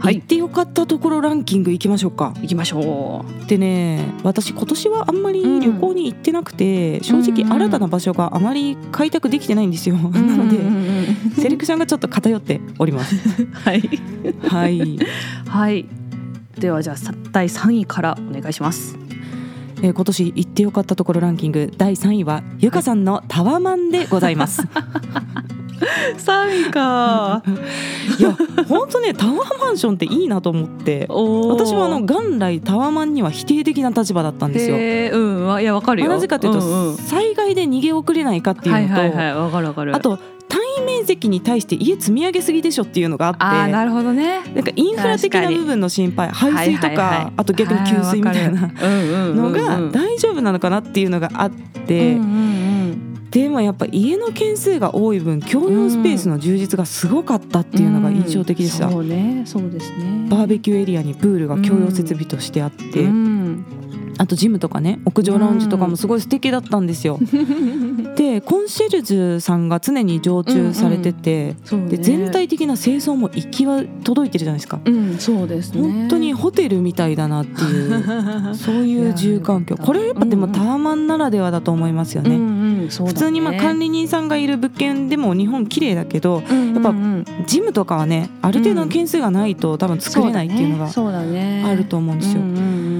[0.00, 0.16] はい。
[0.16, 2.32] 行ってよかったところランキングいきましょうか。
[2.40, 10.84] 行きましょでね私今年はあんまり旅行に行ってなくて、正直うん新たな場所があまり開拓できてないんですよ、うなので、うんうん。
[10.84, 10.89] うん
[11.36, 13.16] セレクションがちょっと偏っております。
[13.52, 13.82] はい。
[14.48, 14.98] はい。
[15.46, 15.86] はい。
[16.58, 18.96] ではじゃあさ第3位からお願いします。
[19.82, 24.62] えー今年行ってよかったところランキング第3位はゆかさんのタワマンでございます。
[26.18, 27.42] 3位か。
[28.18, 28.36] いや
[28.68, 31.06] 本当ねタワーマンションっていいなと思って。
[31.08, 34.76] 私はあの元来タワマンには否定的な立場だったんですよ。
[35.18, 35.46] うん。
[35.46, 36.08] わいやわかるよ。
[36.08, 36.96] まあなぜかというと、んうん。
[36.96, 39.34] 災害で逃げ遅れないかっていうのと、はいはいはい。
[39.34, 39.96] わかるわかる。
[39.96, 40.18] あと
[40.80, 44.40] 面積に対して家積み上げすぎでしょっていうのがあってあーなるほどね。
[44.54, 52.14] なんかインフラ的な部分の心配排水とか、あと逆に給水みたいなののが大丈夫なのかなっていうのがあって。
[52.14, 52.50] うんうん
[53.30, 58.92] でもやっぱ家の件数が多い分共用スペースの充実がすごかったっていうのが印象的でした、うん。
[58.92, 60.26] そうねそうですね。
[60.28, 63.64] バーベキューエリアにプールが共用設備としてあって、うん
[64.20, 67.18] あとジムとかね屋上ラウンジとかもすごい素敵だったんですよ。
[68.16, 71.88] でコンシェルジュさんが常に常駐されてて、そうね。
[71.88, 74.78] で全体的な清掃も行きは届いてるじゃないですか。
[74.84, 75.80] うんそうですね。
[75.80, 78.04] 本当にホテルみたいだなっていう
[78.54, 79.78] そういう住環境。
[79.78, 82.36] これやっぱでもうんうんタワマンならではだと思いますよね。
[82.36, 82.88] うんうんね。
[82.90, 86.42] 普通にまあ管理人さんがいる物件でも日本綺麗だけど
[86.74, 86.94] やっぱ
[87.46, 92.42] ジムとかはねある程度の件数がないと多分作れないっていうのがあると思うんですよ。
[92.42, 92.60] うんう
[92.96, 92.99] ん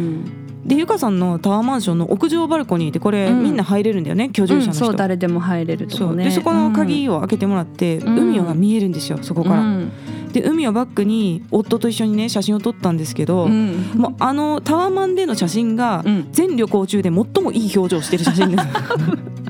[0.64, 3.42] でゆかさんのタワーマンションの屋上バルコニーってこれ、うん。
[3.42, 4.30] みんな入れるんだよね？
[4.32, 4.46] 居うん。
[4.46, 4.74] 住者の人。
[4.74, 6.24] そう誰でも入れるとこね。
[6.24, 8.18] でそこの鍵を開けてもらって、うん。
[8.18, 9.60] 海が見えるんですよそこから。
[9.60, 9.92] うん。
[10.32, 13.92] で海をバックに夫と一緒にね写真を撮ったんですけど、うん。
[13.96, 16.28] もうあのタワーマンでの写真がうん。
[16.32, 18.64] 全旅行中で最もいい表情をしてる写真です。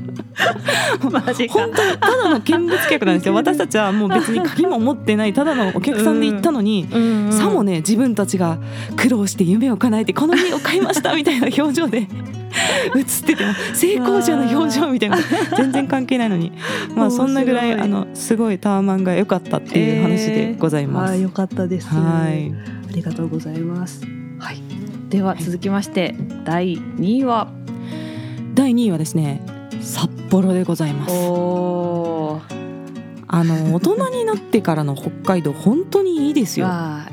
[1.10, 3.34] マジ本当にただの見物客なんですよ。
[3.34, 8.58] 私たちはもう別に鍵も持ってないただのお客さんで行ったのに、うんうんさもね自分たちが
[8.96, 12.08] 苦労して夢を叶えてこの家を買いましたみたいな表情で
[12.94, 15.18] 写ってても成功者の表情みたいな
[15.56, 16.52] 全然関係ないのに。
[16.94, 21.14] まあそんなぐらいあのすごいタワマンが良かったっていう話でございます。
[21.14, 21.88] えーあかったです。
[21.88, 22.52] はい。
[22.88, 24.02] ありがとうございます。
[24.38, 24.60] はい。
[25.08, 27.48] では続きまして第2位は？
[28.54, 29.40] 第2位はですね
[29.80, 31.14] 札幌でございます。
[33.32, 36.68] あの大人になってからの北海道本当にいいですよ。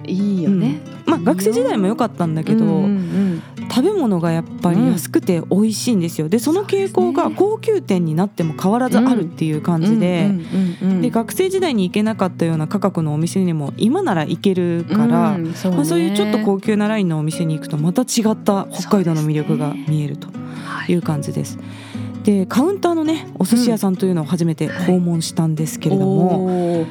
[0.05, 6.29] いいよねまあ学生時代も良かったんだけど、うんうん食べ物がやっぱり安くて美味しいんですよ。
[6.29, 10.27] でその傾向が高級店になっても変わらずあるっていう感じで。
[10.31, 10.45] うん
[10.81, 20.29] うんうんで学生時代に行けなかったような価格のお店にも今なら行けるから、うんそうねまあ、そういうちょっと高級なラインのお店に行くとまた違った北海道の魅力が見えると
[20.87, 21.59] いう感じです。
[22.27, 26.85] でカウンターのねお寿司屋さんというのを初めて訪問したんですけれども、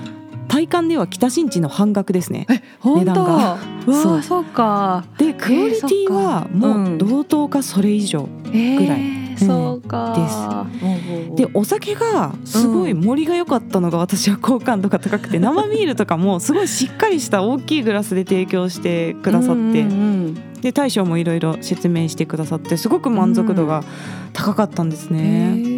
[0.49, 2.47] 体感では北新地の半額ですね。
[2.83, 3.23] 値段が。
[3.23, 4.17] わそう。
[4.17, 5.05] あそうか。
[5.19, 8.51] でクオリティはもう同等かそれ以上、ぐ
[8.87, 10.15] らいそうか。
[10.17, 11.37] です。
[11.37, 19.85] でお酒がすごい盛りが良かったのが私は好感度が高くて 生ビールとかもすごいしっかりした大きいグラスで提供してくださって
[20.63, 23.85] で大将もいろいろ説明してくださってすごく満足度が
[24.33, 25.76] 高かったんですね。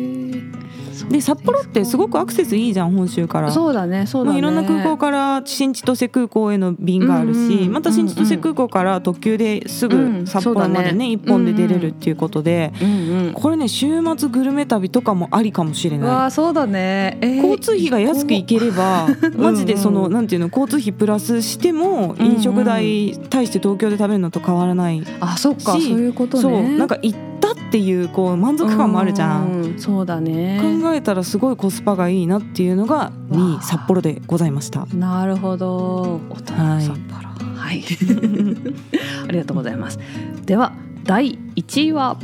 [1.10, 3.50] で札幌ってすごくアクセスいいじゃん本州から。
[3.50, 4.32] そうだねそうだね。
[4.32, 16.08] まあ、いろんな空港から新千歳空港への便があるし、うんうんまた新千歳空港から特急ですうんぐ札幌までね,、一本で出れるっていうことで、うんうんこれね週末グルメ旅とかもありかもしれうない。
[16.10, 17.18] わあそうだね。
[17.20, 26.42] えー交通費が安く行ければマジでそのうんなんていうの交通費プラスしてもうんうん飲食代対して東京で食べるのと変わらないあそっかそうしいうことね。
[26.42, 29.46] そうなんか行ったったっていうこう満足感もあるじゃん。
[29.46, 29.78] うん。
[29.78, 30.60] そうだね。
[30.82, 34.86] 考えたらすごいコスパがいいなっていうのが2位札幌でございました。
[34.86, 37.84] なるほど大人の札幌はい、
[39.28, 39.98] ありがとうございます
[40.46, 40.72] では
[41.04, 42.16] 第1位は？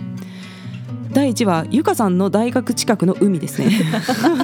[1.13, 3.71] 第1位はゆかさんの大学近くの海ですね。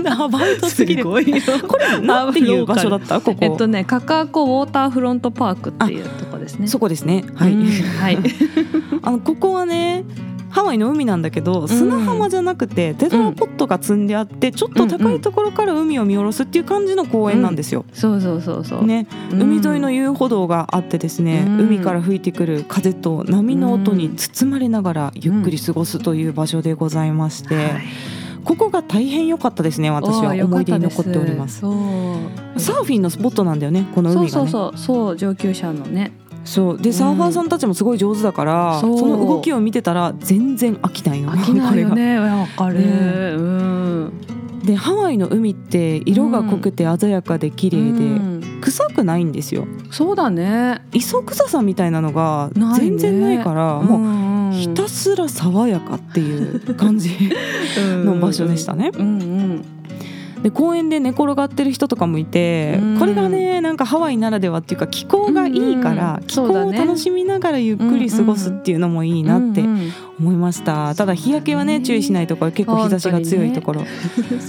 [0.07, 1.05] アバウトすぎる。
[1.05, 1.25] これ
[2.01, 3.21] なんていう場所だった？
[3.21, 3.39] ここ。
[3.43, 7.25] えっとねカカアコウォーターフロントパークっていうとこですねそこですね。
[7.35, 7.53] はい。
[7.55, 8.19] うんはい
[9.03, 10.05] あのここはね
[10.51, 17.85] ハワイの海なんだけど砂浜じゃなくてテトラポットが積んであってちょっと高いところから海を見下ろすっていう感じの公園なんですよ。
[17.93, 19.43] そうそうそうそう、ね、うん。
[19.43, 21.61] 海沿いの遊歩道があってですね、うん。
[21.61, 27.83] 海から吹いてくる風と波の音に包まれながらゆっくり過ごすという場所でございまして、はい。
[28.45, 30.33] ここが大変良かったですね私は。
[30.33, 31.61] 思い出に残っております。
[31.61, 34.31] サーフィンのスポットなんだよねこの海がね。
[34.31, 34.79] そうそう。
[34.79, 36.13] そう上級者のね
[36.45, 36.79] そう。
[36.79, 38.99] でサーファーさんたちもすごい上手だから、そう。
[38.99, 42.85] その動きを見てたら全然飽きないの飽きないよねわかる、ね。
[43.37, 44.13] うん。
[44.61, 48.61] がでハワイの海って色が濃くて鮮やかで綺麗で、うん。
[48.61, 49.67] 臭くないんですよ。
[49.91, 50.83] そうだね。
[50.93, 57.17] 磯臭さみたいなのが全然ないからもううひたすら爽やかっていう感じ
[57.79, 58.91] の場所でしたね。
[58.95, 59.80] うんうん
[60.43, 62.99] で公園で寝転がってる人とかもいて、うん。
[62.99, 69.93] これがねなんかハワイならではっていうか気候がいいから、うん気候を楽しみながらゆっくり過ごすっていうのもいいなってうんうん。
[70.21, 73.85] 思いました、ただ日焼けはね注意しないところ結構日差しが強いところ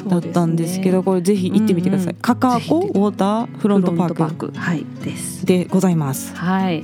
[0.08, 2.16] だったんですけどこれぜひ行ってみてください、うん。
[2.18, 4.52] うんカカアコウォーターフロントパーク。
[4.56, 5.46] はいです。
[5.46, 6.36] でございます。
[6.36, 6.84] はい。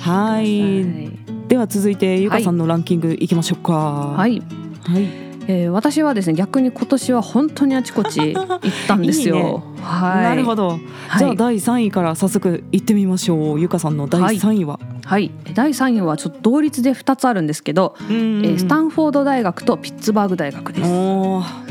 [0.00, 1.10] はい。
[1.48, 3.72] では続いてゆかさんのランキングいきましょうか。
[3.72, 4.42] はい、
[4.84, 8.46] はいえー、私はですね逆に今年は本当にあちこち行っ
[8.86, 9.36] たんですよ。
[9.36, 9.62] いいね。
[9.82, 10.22] はい。
[10.22, 11.18] なるほど、はい。
[11.18, 13.60] じゃあ第3位から早速行ってみましょう。
[13.60, 15.30] ゆかさんの第3位は、はい。
[15.54, 18.16] 第3位はちょっと同率で2つあるんですけど、うん。
[18.16, 20.90] うんえースタンフォード大学とピッツバーグ大学です。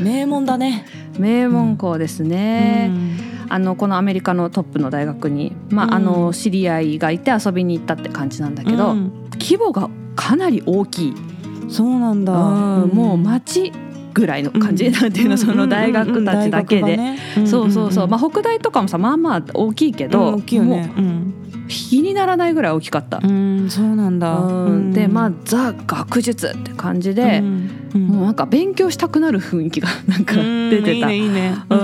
[0.02, 0.84] 名門だね、
[1.18, 2.90] 名門校ですね、
[3.48, 5.94] あのこのアメリカのトップの大学に、まあうん。
[5.94, 9.12] あの知り合いがいて遊びに行ったって感じなんだけど、うん。
[9.38, 11.14] 規模がかなり大きい、
[11.72, 13.72] そうなんだ、うんもう町
[14.14, 16.98] ぐらいの感じ、なんていうのその大学たちだけで。
[17.46, 20.92] そうそうそう、まあ、北大とかもさまあまあ大きいけど、大きいよね。
[20.94, 23.20] もう比にならないぐらい大きかった。
[23.22, 24.92] うん、うんそうなんだ、うん。
[24.92, 31.10] でまあザ学術って感じで、もうなんか勉強したくなる雰囲気が なんか出てた。
[31.10, 31.54] いいねいいね。
[31.70, 31.76] う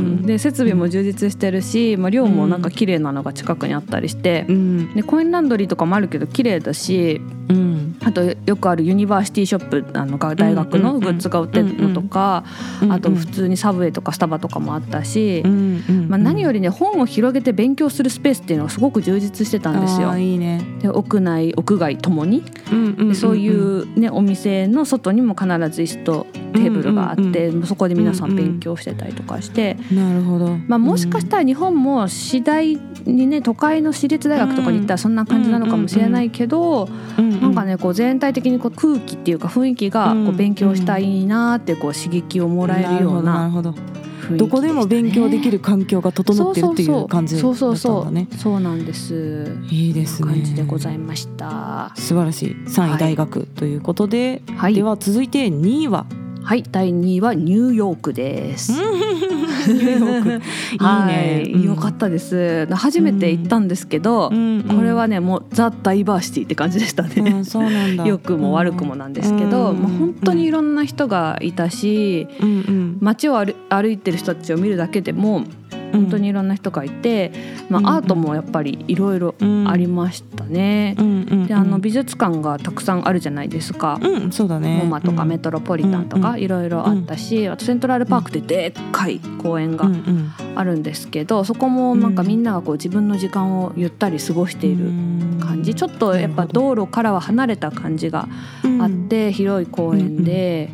[0.00, 4.94] ん、で設備も充実してるし、まあ、寮もなんか綺麗なのが近くにあったりしてう、ん。
[4.94, 12.44] でコインランドリーとかもあるけど綺麗だしうんあとよくあるユニバーシティショップあのが大学のグッズが売ってるのとか、
[12.88, 20.16] あと普通にサブウェイとかスタバとかもあったし、うんうんまあ、何よりね本を広げて勉強するスペースっていうのがすごく充実してたんですよ。
[20.16, 36.88] いいね、で屋内屋外ともに、うんそういう、ね、お店の外にも必ず椅子とテーブルがあって、そこで皆さん勉強してたりとかして、なるほど、まあ、もしかしたら日本も次第にね都会の私立大学とかに行ったらそんな感じなのかもしれないけど、
[37.18, 43.74] なんかねこう全体的にこう空気っていうか雰囲気がこう勉強したいなってこう刺激をもらえるようなね。
[44.36, 47.50] どこでも勉強できる環境が整ってるっていう感じだったんだね。
[47.50, 48.36] そうそうそう。
[48.36, 49.56] そうなんです。
[49.70, 50.32] いいですね。
[50.32, 51.92] 感じでございました。
[51.94, 52.56] 素晴らしい。
[52.66, 54.74] 3位大学ということで、はい。
[54.74, 56.06] では続いて2位は？
[56.46, 58.70] はい第2位はニューヨークです。
[58.70, 60.28] ニューヨーク。
[60.70, 60.76] い。
[60.76, 61.10] いね、は
[61.44, 61.62] い、うん。
[61.62, 62.66] よかったです。
[62.72, 64.62] 初めて行ったんですけど、うん。
[64.62, 69.82] これはねもうザ・ダイバーシティって感じでしたね、うん 良くも悪くもなんですけど、うん。
[69.82, 72.98] まあ、本当にいろんな人がいたし、うんうん。
[73.00, 75.42] 街を歩歩いてる人たちを見るだけでも
[75.92, 77.32] 本当にいろんな人がいて、
[77.68, 79.34] まうんあ、アートもやっぱりいろいろ
[79.66, 80.94] ありましたね。
[80.98, 83.98] うんうんであの美術館がたくさんあるじゃないですか。
[84.02, 84.78] うんそうだね。
[84.82, 94.86] モマとかメトロポリタンとうんうんかいろいろあったし、あとセントラルパークってでっかい公園がうんうんあるんですけどそこもなんかみんながこう自分の時間をゆったり過ごしている
[95.40, 95.74] 感じ。
[95.74, 98.28] ちょっとやっぱ道路からは離れた感じが
[98.80, 100.70] あって広い公園で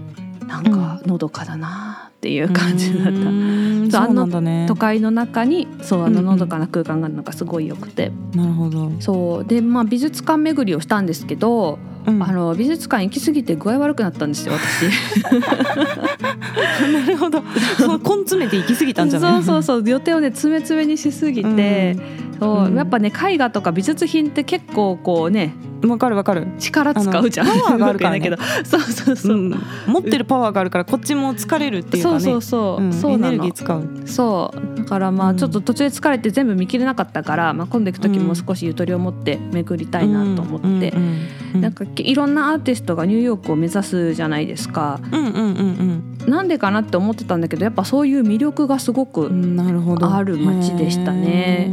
[0.53, 3.11] なんかのどかだなっていう感じだった。
[3.11, 4.67] たそうなんだね。
[4.69, 6.25] 都会の中にそうあのうんうん。
[6.27, 9.45] のどかな空間があるのがすごい良くて、なるほど、そう。
[9.45, 12.23] でまあ美術館巡りをしたんですけど、うん。
[12.23, 14.87] あの美術館行き過ぎて具合悪くなったんですよ私。
[16.93, 17.43] なるほど。
[17.79, 19.33] そう根詰めて行き過ぎたんじゃない？
[19.35, 19.89] そうそうそう。
[19.89, 21.97] 予定をね詰め詰めにしすぎて、
[22.43, 22.75] そう、うん。
[22.75, 25.55] やっぱね絵画とか美術品って結構こうね
[25.89, 26.47] わかるわかる。
[26.59, 27.47] 力使うじゃん。
[27.47, 28.21] パワーがあるからね。
[28.65, 29.63] そうそうそう、うん。
[29.87, 32.21] 持ってるパワーがあるからこっちも疲れるっていうかね。
[32.21, 33.15] そうそうそう、うん。
[33.15, 33.89] エネルギー使う。
[34.07, 34.79] そう。
[34.79, 35.37] だからまあうん。
[35.37, 41.23] ちょっと途中で疲れて全部見切れなかったから、まあ、今度行く時も少しゆとりを持って巡りたいなと思って、うんうんうん
[41.53, 45.01] なんかいろんなアーティストがニューヨークを目指すじゃないですか。
[45.13, 49.57] うんうんうんなんでかなって思ってたんだけどやっぱそういう魅力がすごうく、ん。
[49.57, 50.15] なるほど。
[50.15, 51.69] ある街でしたね。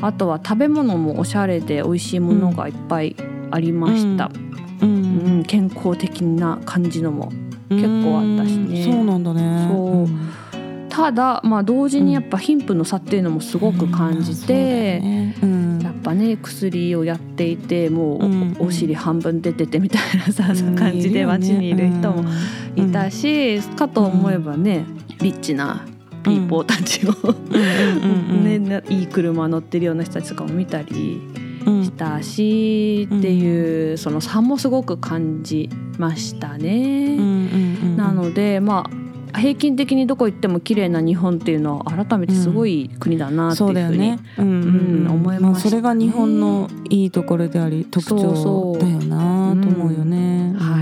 [0.00, 3.14] あとは食べ物もおしゃれで美味しいものがいっぱい
[3.50, 4.30] ありました、
[4.80, 5.40] ううん。
[5.40, 5.44] ん。
[5.44, 7.32] 健康的な感じのも
[7.68, 8.84] 結構あったしね。
[8.84, 9.68] うんそうなんだね。
[9.70, 10.02] そう。
[10.04, 10.32] ん。
[10.88, 15.00] ただまあ同時にやっぱ貧富の差っていうのもすごく感じて、
[15.42, 15.80] うん。
[15.82, 18.56] やっぱね薬をやっていてもううん。
[18.58, 20.44] おお尻半分出ててみたいなさ、
[20.76, 22.24] 感じで街にいる人も
[22.76, 24.84] いたし、かと思えばね
[25.20, 25.86] リッチな
[26.22, 27.12] ピーポーたちを、
[28.42, 31.20] ねいい車乗ってるような人たちとかも見たり
[31.64, 35.68] したし、っていうその差もすごく感じ
[35.98, 37.16] ましたね。
[37.96, 38.88] なのでま
[39.32, 44.18] あ平均的にどこ行っても綺麗な日本っていうのは改めてすごい国だなっていうふうに、
[45.08, 50.54] 思いましたね、それが日本のいいところであり特徴だよなと思うよね。
[50.58, 50.81] は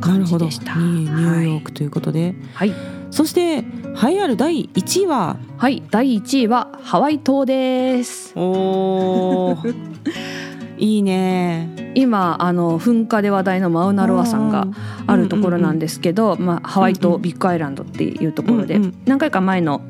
[0.00, 0.74] 感じでした。
[0.76, 2.74] ニューヨークということで、はい、
[3.10, 3.58] そして
[4.02, 5.36] 栄えある第1位は？
[5.58, 8.32] はい、第1位はハワイ島です。
[8.36, 9.74] おー。
[10.78, 11.92] いいね。
[11.94, 14.66] 今あの噴火で話題のマウナロア山が
[15.06, 19.82] あるところなんですけど、まあ、ハワイ島ビッグアイランドっていうところで、うんうん何回か前の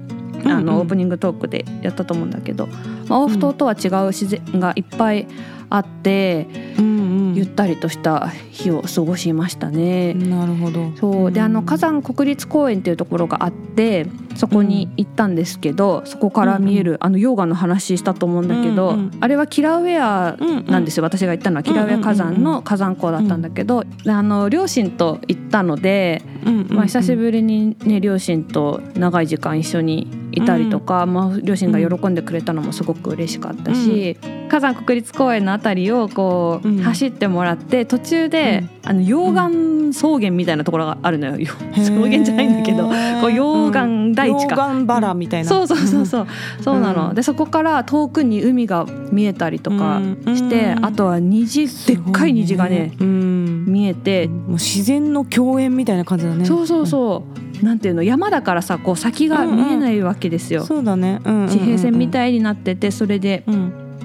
[0.44, 2.66] あうんうんのオープニングトークでやったと思うんだけど、
[3.08, 5.26] まあ、オフ島とは違う自然がいっぱい
[5.70, 6.46] あって、
[6.78, 7.34] うんうん。
[7.34, 10.14] ゆったりとした日を過ごしましたね。
[10.14, 10.90] なるほど。
[10.96, 11.32] そう。
[11.32, 19.10] であのん火山国立公園っていうところがあってそこに行ったんですけど、そこから見える、あの溶岩の話したと思うんだけど、うんうん。
[19.20, 20.36] あれはキラウェア
[20.70, 26.22] なんですよ、私が行ったのはキラウェア火山の火山港だったんだけど、であの両親と行ったので、
[26.68, 34.16] まあ、久しぶりにね両親と長い時間一緒にいたりとか、まあ、両親が喜んでくれたのもすごく嬉しかったし、
[34.48, 36.78] 火山国立公園のあたりをこう、うん。
[36.78, 41.52] 走ってもらって途中で、あの溶岩草原みたいなところがあるのよ。
[41.74, 42.88] 草原じゃないんだけど。
[42.88, 42.94] こう
[43.30, 45.48] 溶岩大地か、溶岩バラみたいな。
[45.48, 46.26] そうそうそうそう。
[46.60, 47.14] そうなの、うん。
[47.14, 50.84] でそこから遠くに海が見えたりとかして、うん。
[50.84, 56.44] あとは虹でっかい虹がね見えて、もう自然の共演みたいな感じだね。
[56.44, 61.20] そうそうそう、なんていうの山だからさこう先が見えないわけですよ、そうだね。
[61.24, 63.54] うんうんうん地平線みたいになっててそれでうん。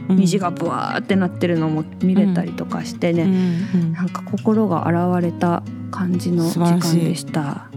[0.10, 0.18] うん。
[0.18, 7.70] 虹がブワーってなってるのも見れたりとかしてね、うんうんなんか心が洗われた感じの時間でした。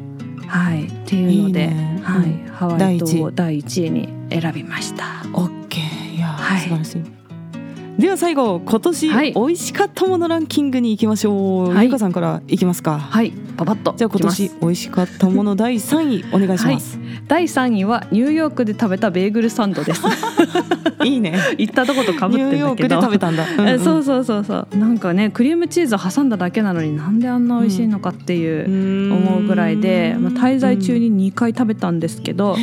[0.47, 2.01] はい、っていうのでいいね。
[2.03, 2.49] はい、うん。
[2.49, 3.91] ハワイ島を第一位。
[3.91, 5.05] に選びました。
[5.33, 6.17] オッケー。
[6.17, 6.61] いや、はい。
[6.61, 7.18] 素晴らしい。
[7.99, 11.75] では最後今年はい美味しかったものランキングに行きましょう。
[11.75, 12.97] はいゆかさんからいきますか？
[12.97, 16.97] はい、パパッとじゃあ今年美味しかったもの 第3位お願いします。
[17.27, 20.03] 第3位はニューヨークで食べたベーグルサンドです。
[21.05, 21.41] い、いね。
[21.59, 22.57] 行ったとことかぶってんだけど。
[22.57, 23.45] ニューヨークで食べたんだ。
[23.45, 32.57] うんうんえそうそうそうそうなんかねクリームチーズ挟んだだけなのになんであんな美味しいのかっていう思うぐらいで、まあ、滞在中に2回食べたんですけど、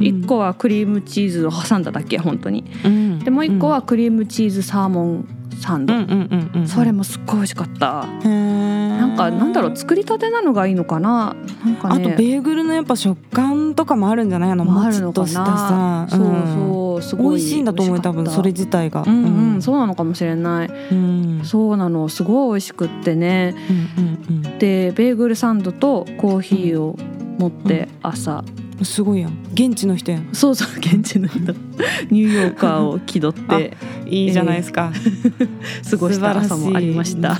[0.00, 2.64] 1個はクリームチーズを挟んだだけ本当に。
[2.84, 3.18] うん。
[3.20, 5.28] でもう1個はクリームチーズサーモン
[5.60, 11.36] サンド、うんうんうんうんそれもすっごい美味しかった、ななんかなんだろう作りたてなのがいいのかな？
[11.64, 12.06] なんかね。
[12.06, 14.50] あとベーグルのやっぱ食感とかもあるんじゃない？
[14.52, 19.04] あのもっとしたなさ、そうそうすごい美味しいんだと思うよ多分それ自体が。
[19.06, 20.68] うんうん、そうなのかもしれない。
[20.68, 21.40] うん。
[21.44, 22.08] そうなの。
[22.08, 23.54] すごい美味しくってね。
[23.98, 26.98] うんうんでベーグルサンドとコーヒーを
[27.38, 29.32] 持って朝、うんすごいやん。
[29.52, 30.28] 現地の人やん。
[30.32, 31.38] そうそう現地の人。
[32.10, 33.76] ニューヨーカーを気取って
[34.06, 34.92] いいじゃないですか、
[35.90, 37.38] 過ごした朝もありました。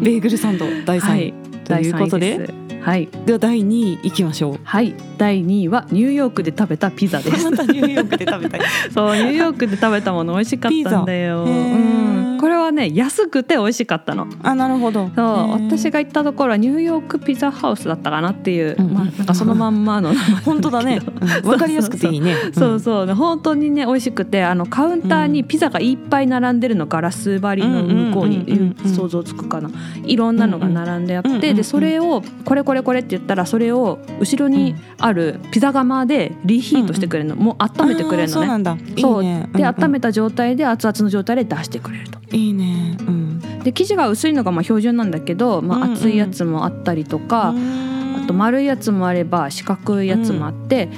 [0.00, 2.66] ベーグルサンド第3位、はい、ということで。
[2.86, 4.58] はい、では第2位いきましょう。
[4.62, 7.42] はい、第2位はニューヨークで食べたピザです。
[7.50, 8.60] またニューヨークで食べたい。
[8.94, 11.42] そうニューヨークで食べたもの美味しかったんだよ。
[11.42, 14.26] うん、これはね安くて美味しかったの。
[14.42, 15.10] あなるほど。
[15.14, 18.86] そう私が行ったところはニューヨークピザハウスだったかなっていう、うん。
[18.86, 20.14] うんまあなんかそのまんまの
[20.44, 21.00] 本当だね。
[21.04, 22.34] うんわかりやすくていいね。
[22.52, 23.14] そうそう。
[23.14, 29.70] 本当にね美味しくてあのカウンターにピザがいっぱい並んでるのガラス張りの向こうに想像つくかな。
[30.04, 37.36] いろんなのが並んであってでそれをこれこれこれって言ったらそれを後ろにあるピザ窯でリヒートしてくれるの。
[37.36, 38.28] もう温めてくれるのね。
[38.28, 38.76] そうなんだ。
[38.98, 39.24] そう。
[39.24, 39.48] いいね。
[39.54, 42.18] で温めた状態で熱々の状態で出してくれると。
[42.32, 42.96] いいね。
[43.00, 43.40] うん。
[43.62, 45.92] で生地が薄いのがまあ標準なんだけど、まあ、うんうん。
[45.94, 50.88] 厚いやつもあったりとか、あと丸いやつもあれば四角いやつもあって、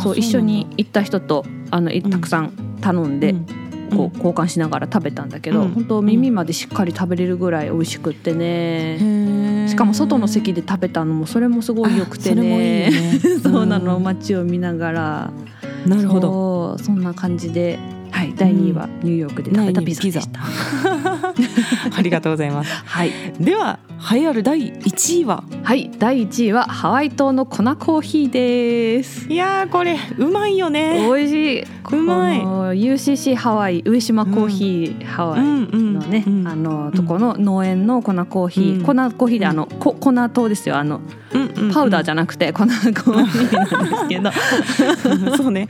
[0.00, 3.46] そう一緒に行った人とあのたくさん頼んで、うん。
[3.88, 5.68] こう交換しながら食べたんだけど、うん。
[5.70, 12.90] 本当耳までしっかり食べれるぐらい美味しくってね、しかも外の席で食べたのもそれもすごい良くてね。
[12.90, 12.92] ね。
[13.42, 13.98] そうなの。
[13.98, 15.30] ん街を見ながら。
[15.86, 16.78] なるほど。
[16.78, 17.78] そんな感じで、
[18.18, 20.40] はい、第2位はニューヨークで食べたピザでした。
[21.96, 22.70] ありがとうございます。
[22.84, 25.42] はい、では栄えある第1位は？
[25.64, 29.28] はい、第1位はハワイ島の粉コーヒーです。
[29.28, 31.04] いやーこれうまいよね。
[31.04, 31.62] 美味しい。
[31.62, 32.40] うまい。
[32.40, 38.82] UCC ハワイ上島コーヒー、ハワイのね、うんうんあのとこの農園の粉コーヒー、うん。
[38.82, 40.76] 粉コーヒーであの、こ粉糖ですよ。
[40.76, 41.00] あの
[41.74, 44.78] パウダーじゃゃなくて粉コーヒーなんです
[45.18, 45.34] けど。
[45.36, 45.68] そうね。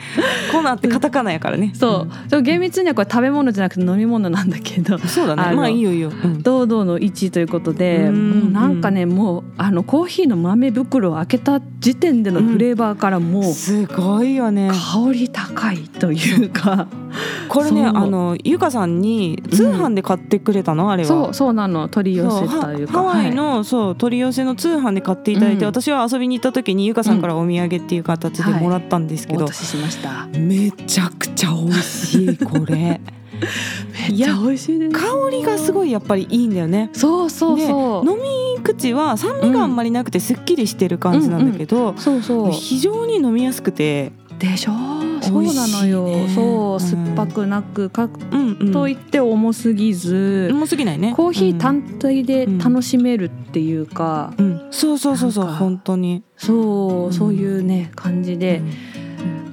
[0.52, 1.72] コナってカタカナやからね。
[1.74, 4.96] そう、厳密にはこれ食べ物じゃなくて飲み物なんだけど。
[4.96, 5.56] うんそうだね。
[5.56, 6.42] まあいいよいいよ、うん。
[6.42, 14.70] 堂々の1位ということで、うんもうなんかねもうあのコーヒーの豆袋を開けた時点でのフレーバーからもうすごいよね。
[14.70, 16.86] 香り高いというか、
[17.48, 21.08] これねあのゆかさんに通販で買ってくれたの、あれは。
[21.08, 21.88] そうそうなの。
[21.88, 22.92] 取り寄せというか。
[22.92, 23.34] ハハワイはい。
[23.34, 25.66] の、そう取り寄せの通販で買っていただいて、うん。
[25.66, 30.26] 私は遊びに行った時にゆかさんからお土産っていう形でもらったんですけど、お渡ししました。
[30.38, 33.00] めちゃくちゃ美味しいこれ
[34.10, 34.92] めっちゃ美味しいです。
[34.96, 36.90] 香りがすごいやっぱりいいんだよね。
[36.92, 38.08] そうそうそう。
[38.10, 42.52] 飲み口は酸味があんまりなくてすっきりしてる感じなんだけど、そうそう。
[42.52, 44.72] 非常に飲みやすくて、でしょ？
[45.20, 51.12] そうなのよ、ねそううん酸っぱくなくかうんうん、といって重すぎず、重すぎないね。
[51.16, 54.60] コーヒー単体で楽しめるっていうか、うん、うん。
[54.70, 56.22] そうそうそうそう本当に。
[56.36, 58.97] そう、うんそういうね感じで、うん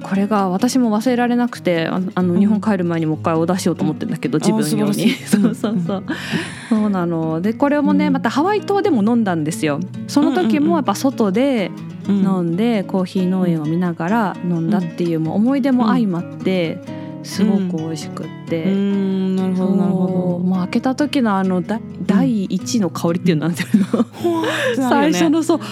[0.02, 2.40] これが私も忘れられなくてああのうん。
[2.40, 5.10] 日本帰る前にもう一回お出しようと思ってるんだけど、自分用に。
[5.10, 6.04] そうそうそう、
[6.68, 7.40] そうなの。
[7.40, 8.12] でこれもね、うん。
[8.12, 9.80] またハワイ島でも飲んだんですよ。
[10.06, 11.70] その時もやっぱ外で
[12.08, 12.16] うん。
[12.16, 16.78] 飲んで、コーヒー農園を見ながら飲んだっていう、もう思い出も相まって
[17.24, 18.64] すごく美味しくって。
[18.64, 19.36] うーん。
[19.36, 20.58] なるほどなるほもう。
[20.60, 25.58] 開けた時のあのだ第一の香りっていうのなんていうの、ど最初のそう。
[25.58, 25.64] わ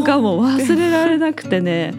[0.00, 1.94] ーがもう忘れられなくてね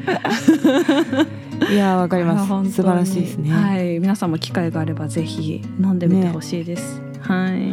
[1.72, 2.72] いやわかります。
[2.72, 3.52] 素晴らしいですね。
[3.52, 4.00] ははい。
[4.00, 7.70] 皆さんも機会があればぜひ飲んでみてほしいです、はい。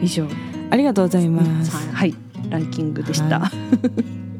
[0.00, 0.04] い。
[0.04, 0.26] 以上。
[0.70, 2.14] ありがとうございます、はい。
[2.48, 3.50] ランキングでした、は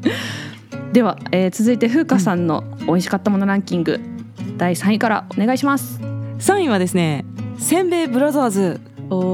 [0.93, 3.99] では、えー続いて風花さんの美味しかったものランキング、
[4.57, 5.99] 第3位からお願いします。
[6.39, 7.25] 3位はですね
[7.57, 8.79] せんべいブラザーズ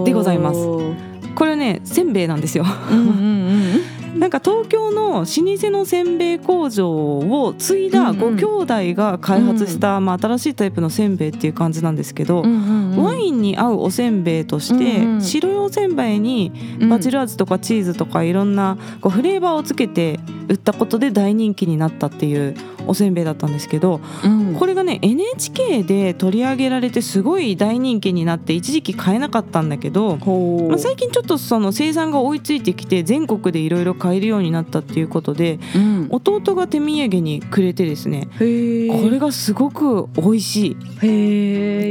[0.06, 0.60] でございます。
[0.60, 2.66] うんこれねせんべいなんですよ。
[2.92, 16.51] うんうんなんか東京の老舗のせんべい工場を継いだご兄弟が開発した、まあ、新しいタイプのせんべいっていう感じなんですけど、ワインに合うおせんべいとして、白いおせんべいに
[16.89, 22.55] バチル味とかチーズとかいろんなこうフレーバーをつけて売ったことで大人気になったっていう
[22.88, 30.18] おせんべいだったんですけどうんこれがね NHK で取り上げられてすごい大人気になって一時期買えなかったんだけど、
[30.68, 36.08] まあ、最近ちょっとその生産が追いついてきて全国でいろいろ買えるようになったっていうことでうん。
[36.10, 40.76] 弟が手土産にくれてですねこれがすごく美味しい。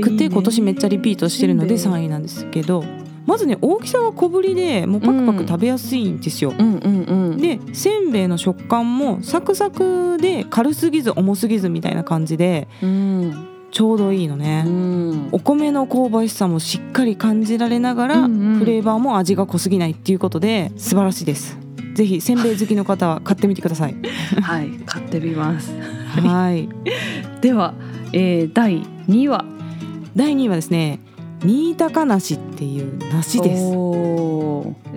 [0.01, 2.85] くて今年めっちゃリピートしてるのでせんべい3位なんですけど
[3.27, 6.53] まずね大きさが小ぶりでもうパクパク食べやすいんですよ。
[6.53, 14.63] でせんべいの食感もサクサクで軽すぎず重すぎずみたいな感じでうんちょうどいいのうね。
[14.63, 21.59] んお米の香ばしさもしっかり感じられながら、うんうんフレーバーも味が濃すぎないっていうことで素晴らしいです。
[21.95, 23.97] ぜひせんべい好きの方は買ってみてください。
[24.41, 25.75] はい買ってみます
[26.23, 26.69] はい。
[27.43, 27.75] では、
[28.13, 29.45] えー、第2位は？
[30.15, 31.01] 第2位はですね、
[31.43, 33.73] 新高梨っていう梨です。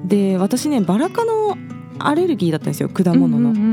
[0.08, 1.58] で私ねバラ科の
[2.00, 3.50] アレルギーだったんですよ果物の。
[3.50, 3.64] うんうん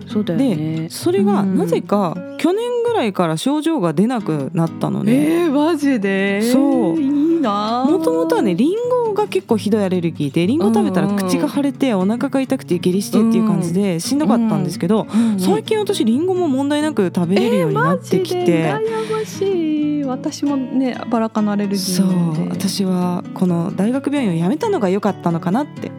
[0.00, 0.06] うん。
[0.08, 0.88] そうだよね。
[0.90, 1.56] それがうん。
[1.56, 5.42] なぜか去年ぐらいから症状が出なくなったのね。
[5.42, 6.42] えー、マジで？
[6.42, 7.00] そう。
[7.00, 8.85] いいなもともとはねリンゴ
[9.16, 20.04] が結構ひどいアレルギーでリンゴ食べたら口が腫れてお腹が痛くて下痢してっていう感じでしんどかったんですけど、うんうん最近私リンゴも問題なく食べれるようになってきて、マジで羨ましい。
[20.04, 22.48] 私もねバラ科のアレルギそうーなので。
[22.50, 25.90] 私はこの大学病院を辞めたのが良かったのかなって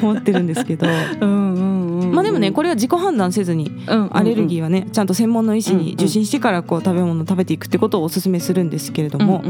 [0.00, 0.86] 思ってるんですけど。
[1.20, 1.83] うんうんうん
[2.14, 9.42] まあでもねこれは自己判断せずにアレルギーはねちゃんと専門の医師に受診してからこう食べ物を食べていくってことをお勧めするんですけれども、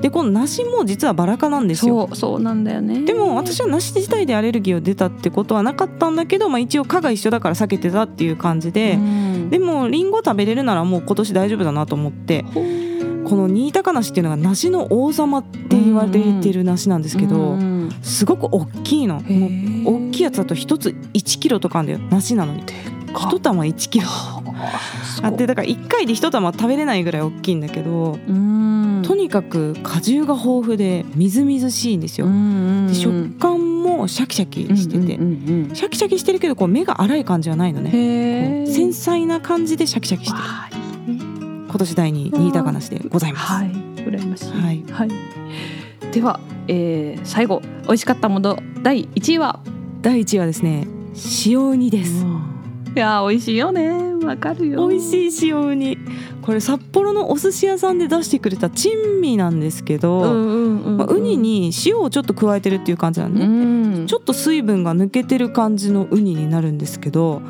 [0.00, 2.08] でこの梨も実はバラ科なんですよ。
[2.08, 3.02] そうそうなんだよね。
[3.02, 9.50] でも私は梨自体でアレルギーを出たってことはなかったんだけど、まあ、一応科が一緒だから避けてたっていう感じで、うん。
[9.50, 12.44] でもリンゴ食べれるならもう今年大丈夫だなと思って
[13.30, 16.10] この新高梨っていうのが梨の王様って言われ
[16.42, 17.70] てる梨なんですけど、うん
[18.02, 19.22] すごく大きいの。
[19.84, 22.10] 大きいやつだと一つ1キロとかあるんだよ。
[22.10, 22.62] 梨なのに
[23.14, 24.06] 一玉1キロ。
[25.22, 29.02] あってだから1回で1玉食べれないぐらい大きいんだけどうん。
[29.06, 32.26] とにかく果汁が豊富でみずみずしいんですよ。
[32.88, 35.16] で食感もシャキシャキしてて、
[35.74, 38.66] シャキシャキしてるけどこう目が粗い感じはないのね。
[38.66, 40.44] 繊細な感じでシャキシャキしてる
[41.70, 43.46] 今年第2位新高梨でございます。
[43.46, 43.68] はい。
[43.70, 44.50] 羨ましい。
[44.50, 44.84] はい。
[44.90, 45.10] はい。
[46.10, 49.60] では、えー、最後美味しかったもの第一位は？
[50.02, 50.88] 第1位はですね
[51.46, 52.24] 塩ウニです。
[52.96, 54.10] いやー美味しいよね。
[54.26, 54.88] わかるよ。
[54.88, 55.96] 美味しい塩ウニ
[56.42, 63.46] これ札幌のお寿司屋さんで出してくれた珍味なんですけど、うんまあ、ウニに塩をちょっと加えてるっていう感じなんで、う
[64.02, 64.06] ん。
[64.08, 67.42] ちょっと水分が抜けてる感じのウニになるんですけど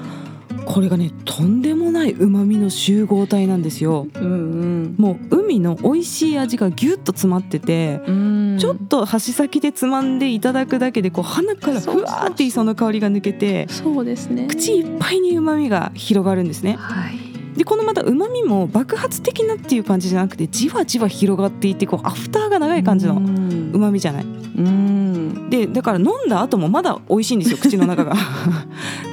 [0.65, 4.07] これがねとんでもない旨味の集合体なんですよ。
[4.15, 8.57] うんもう海の美味しい味がギュッと詰まっててうん。
[8.61, 14.47] ちょっと箸先でつまんでいただくだけでこう鼻からふわーって磯の香りが抜けてそうですね。
[14.49, 16.77] 口いっぱいに旨味が広がるんですね。
[16.79, 23.71] はいでこのまた旨味も爆発的なっていう感じじゃなくてじわじわ広がっていってこうアフターが長い感じのうん。
[23.73, 24.25] 旨味じゃない。
[24.25, 25.51] うん。
[25.51, 28.15] でだから飲んだ後もまだ美味しいんですよ 口の中が。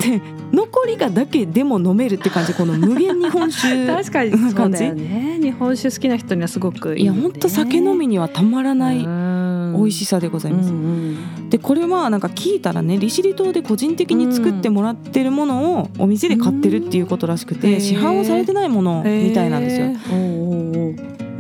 [0.02, 0.22] で
[0.52, 3.86] 残りがだけでも飲めるって感じこの無限日本酒。
[3.88, 5.40] 確かにそうだよね。
[5.42, 11.18] 日本酒好きな人にはすごくいいいやほんと酒飲みにはたまらない美味しささでございます、うんうん
[11.48, 17.80] でこれはなんか聞いたらね利尻島で個人的に作ってもらってるものをお店で買ってるっていうことらしくて、うん。
[17.80, 19.88] 市販をされてないものみたいなんですよ。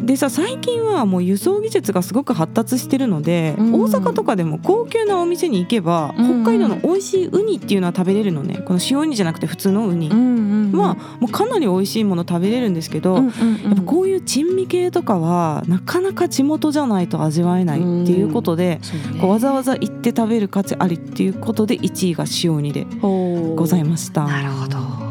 [0.07, 3.73] でさ最近はもう輸送技術がすごく発達してるので、うん。
[3.73, 6.43] 大阪とかでも高級なお店に行けば、うん。
[6.43, 8.59] 北海道の美味しいウニっていうのは食べれるのね。
[8.65, 10.09] この塩ウニじゃなくて普通のウニ。
[10.09, 18.79] うんうんもうかなり美味しいもの食べれるんですけど、やっぱこういう珍味系とかはなかなか地元じゃないと味わえないっていうことで、
[19.13, 19.19] ね。
[19.19, 24.25] こうわざわざ行って食べる価値ありっていうことで1位が塩ウニでございました。
[24.25, 25.06] なるほど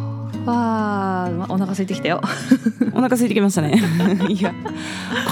[0.47, 2.20] わあお腹空いてきたよ。
[2.92, 3.80] お腹空いてきましたね。
[4.28, 4.55] いや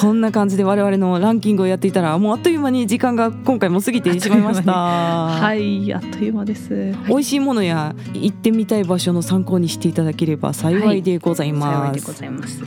[0.00, 4.72] こんな感じで我々のランキングをやっていたらもうあっという間に時間が今回も過ぎてしまいました。
[4.74, 6.92] はいあっという間です。
[7.08, 11.88] 美味しいものや行ってみたい場所の参考にしていただければ幸いでござい幸ま。
[11.90, 12.62] いですございます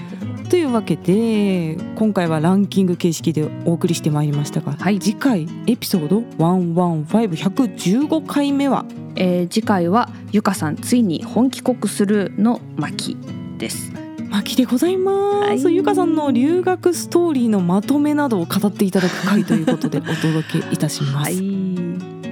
[0.50, 5.00] というわけで今回はランキング形式でお送りしてまいりましたが、はい。
[5.00, 8.86] 次回エピソード115115回目は？
[9.16, 13.18] えー次回はゆかさんついに本帰国するの巻
[13.58, 13.91] です。
[14.30, 15.76] 巻でございます、はい。
[15.76, 21.32] ゆかさんの留学ストーリーのまとめなどを語っていただく回ということでお届けいたします、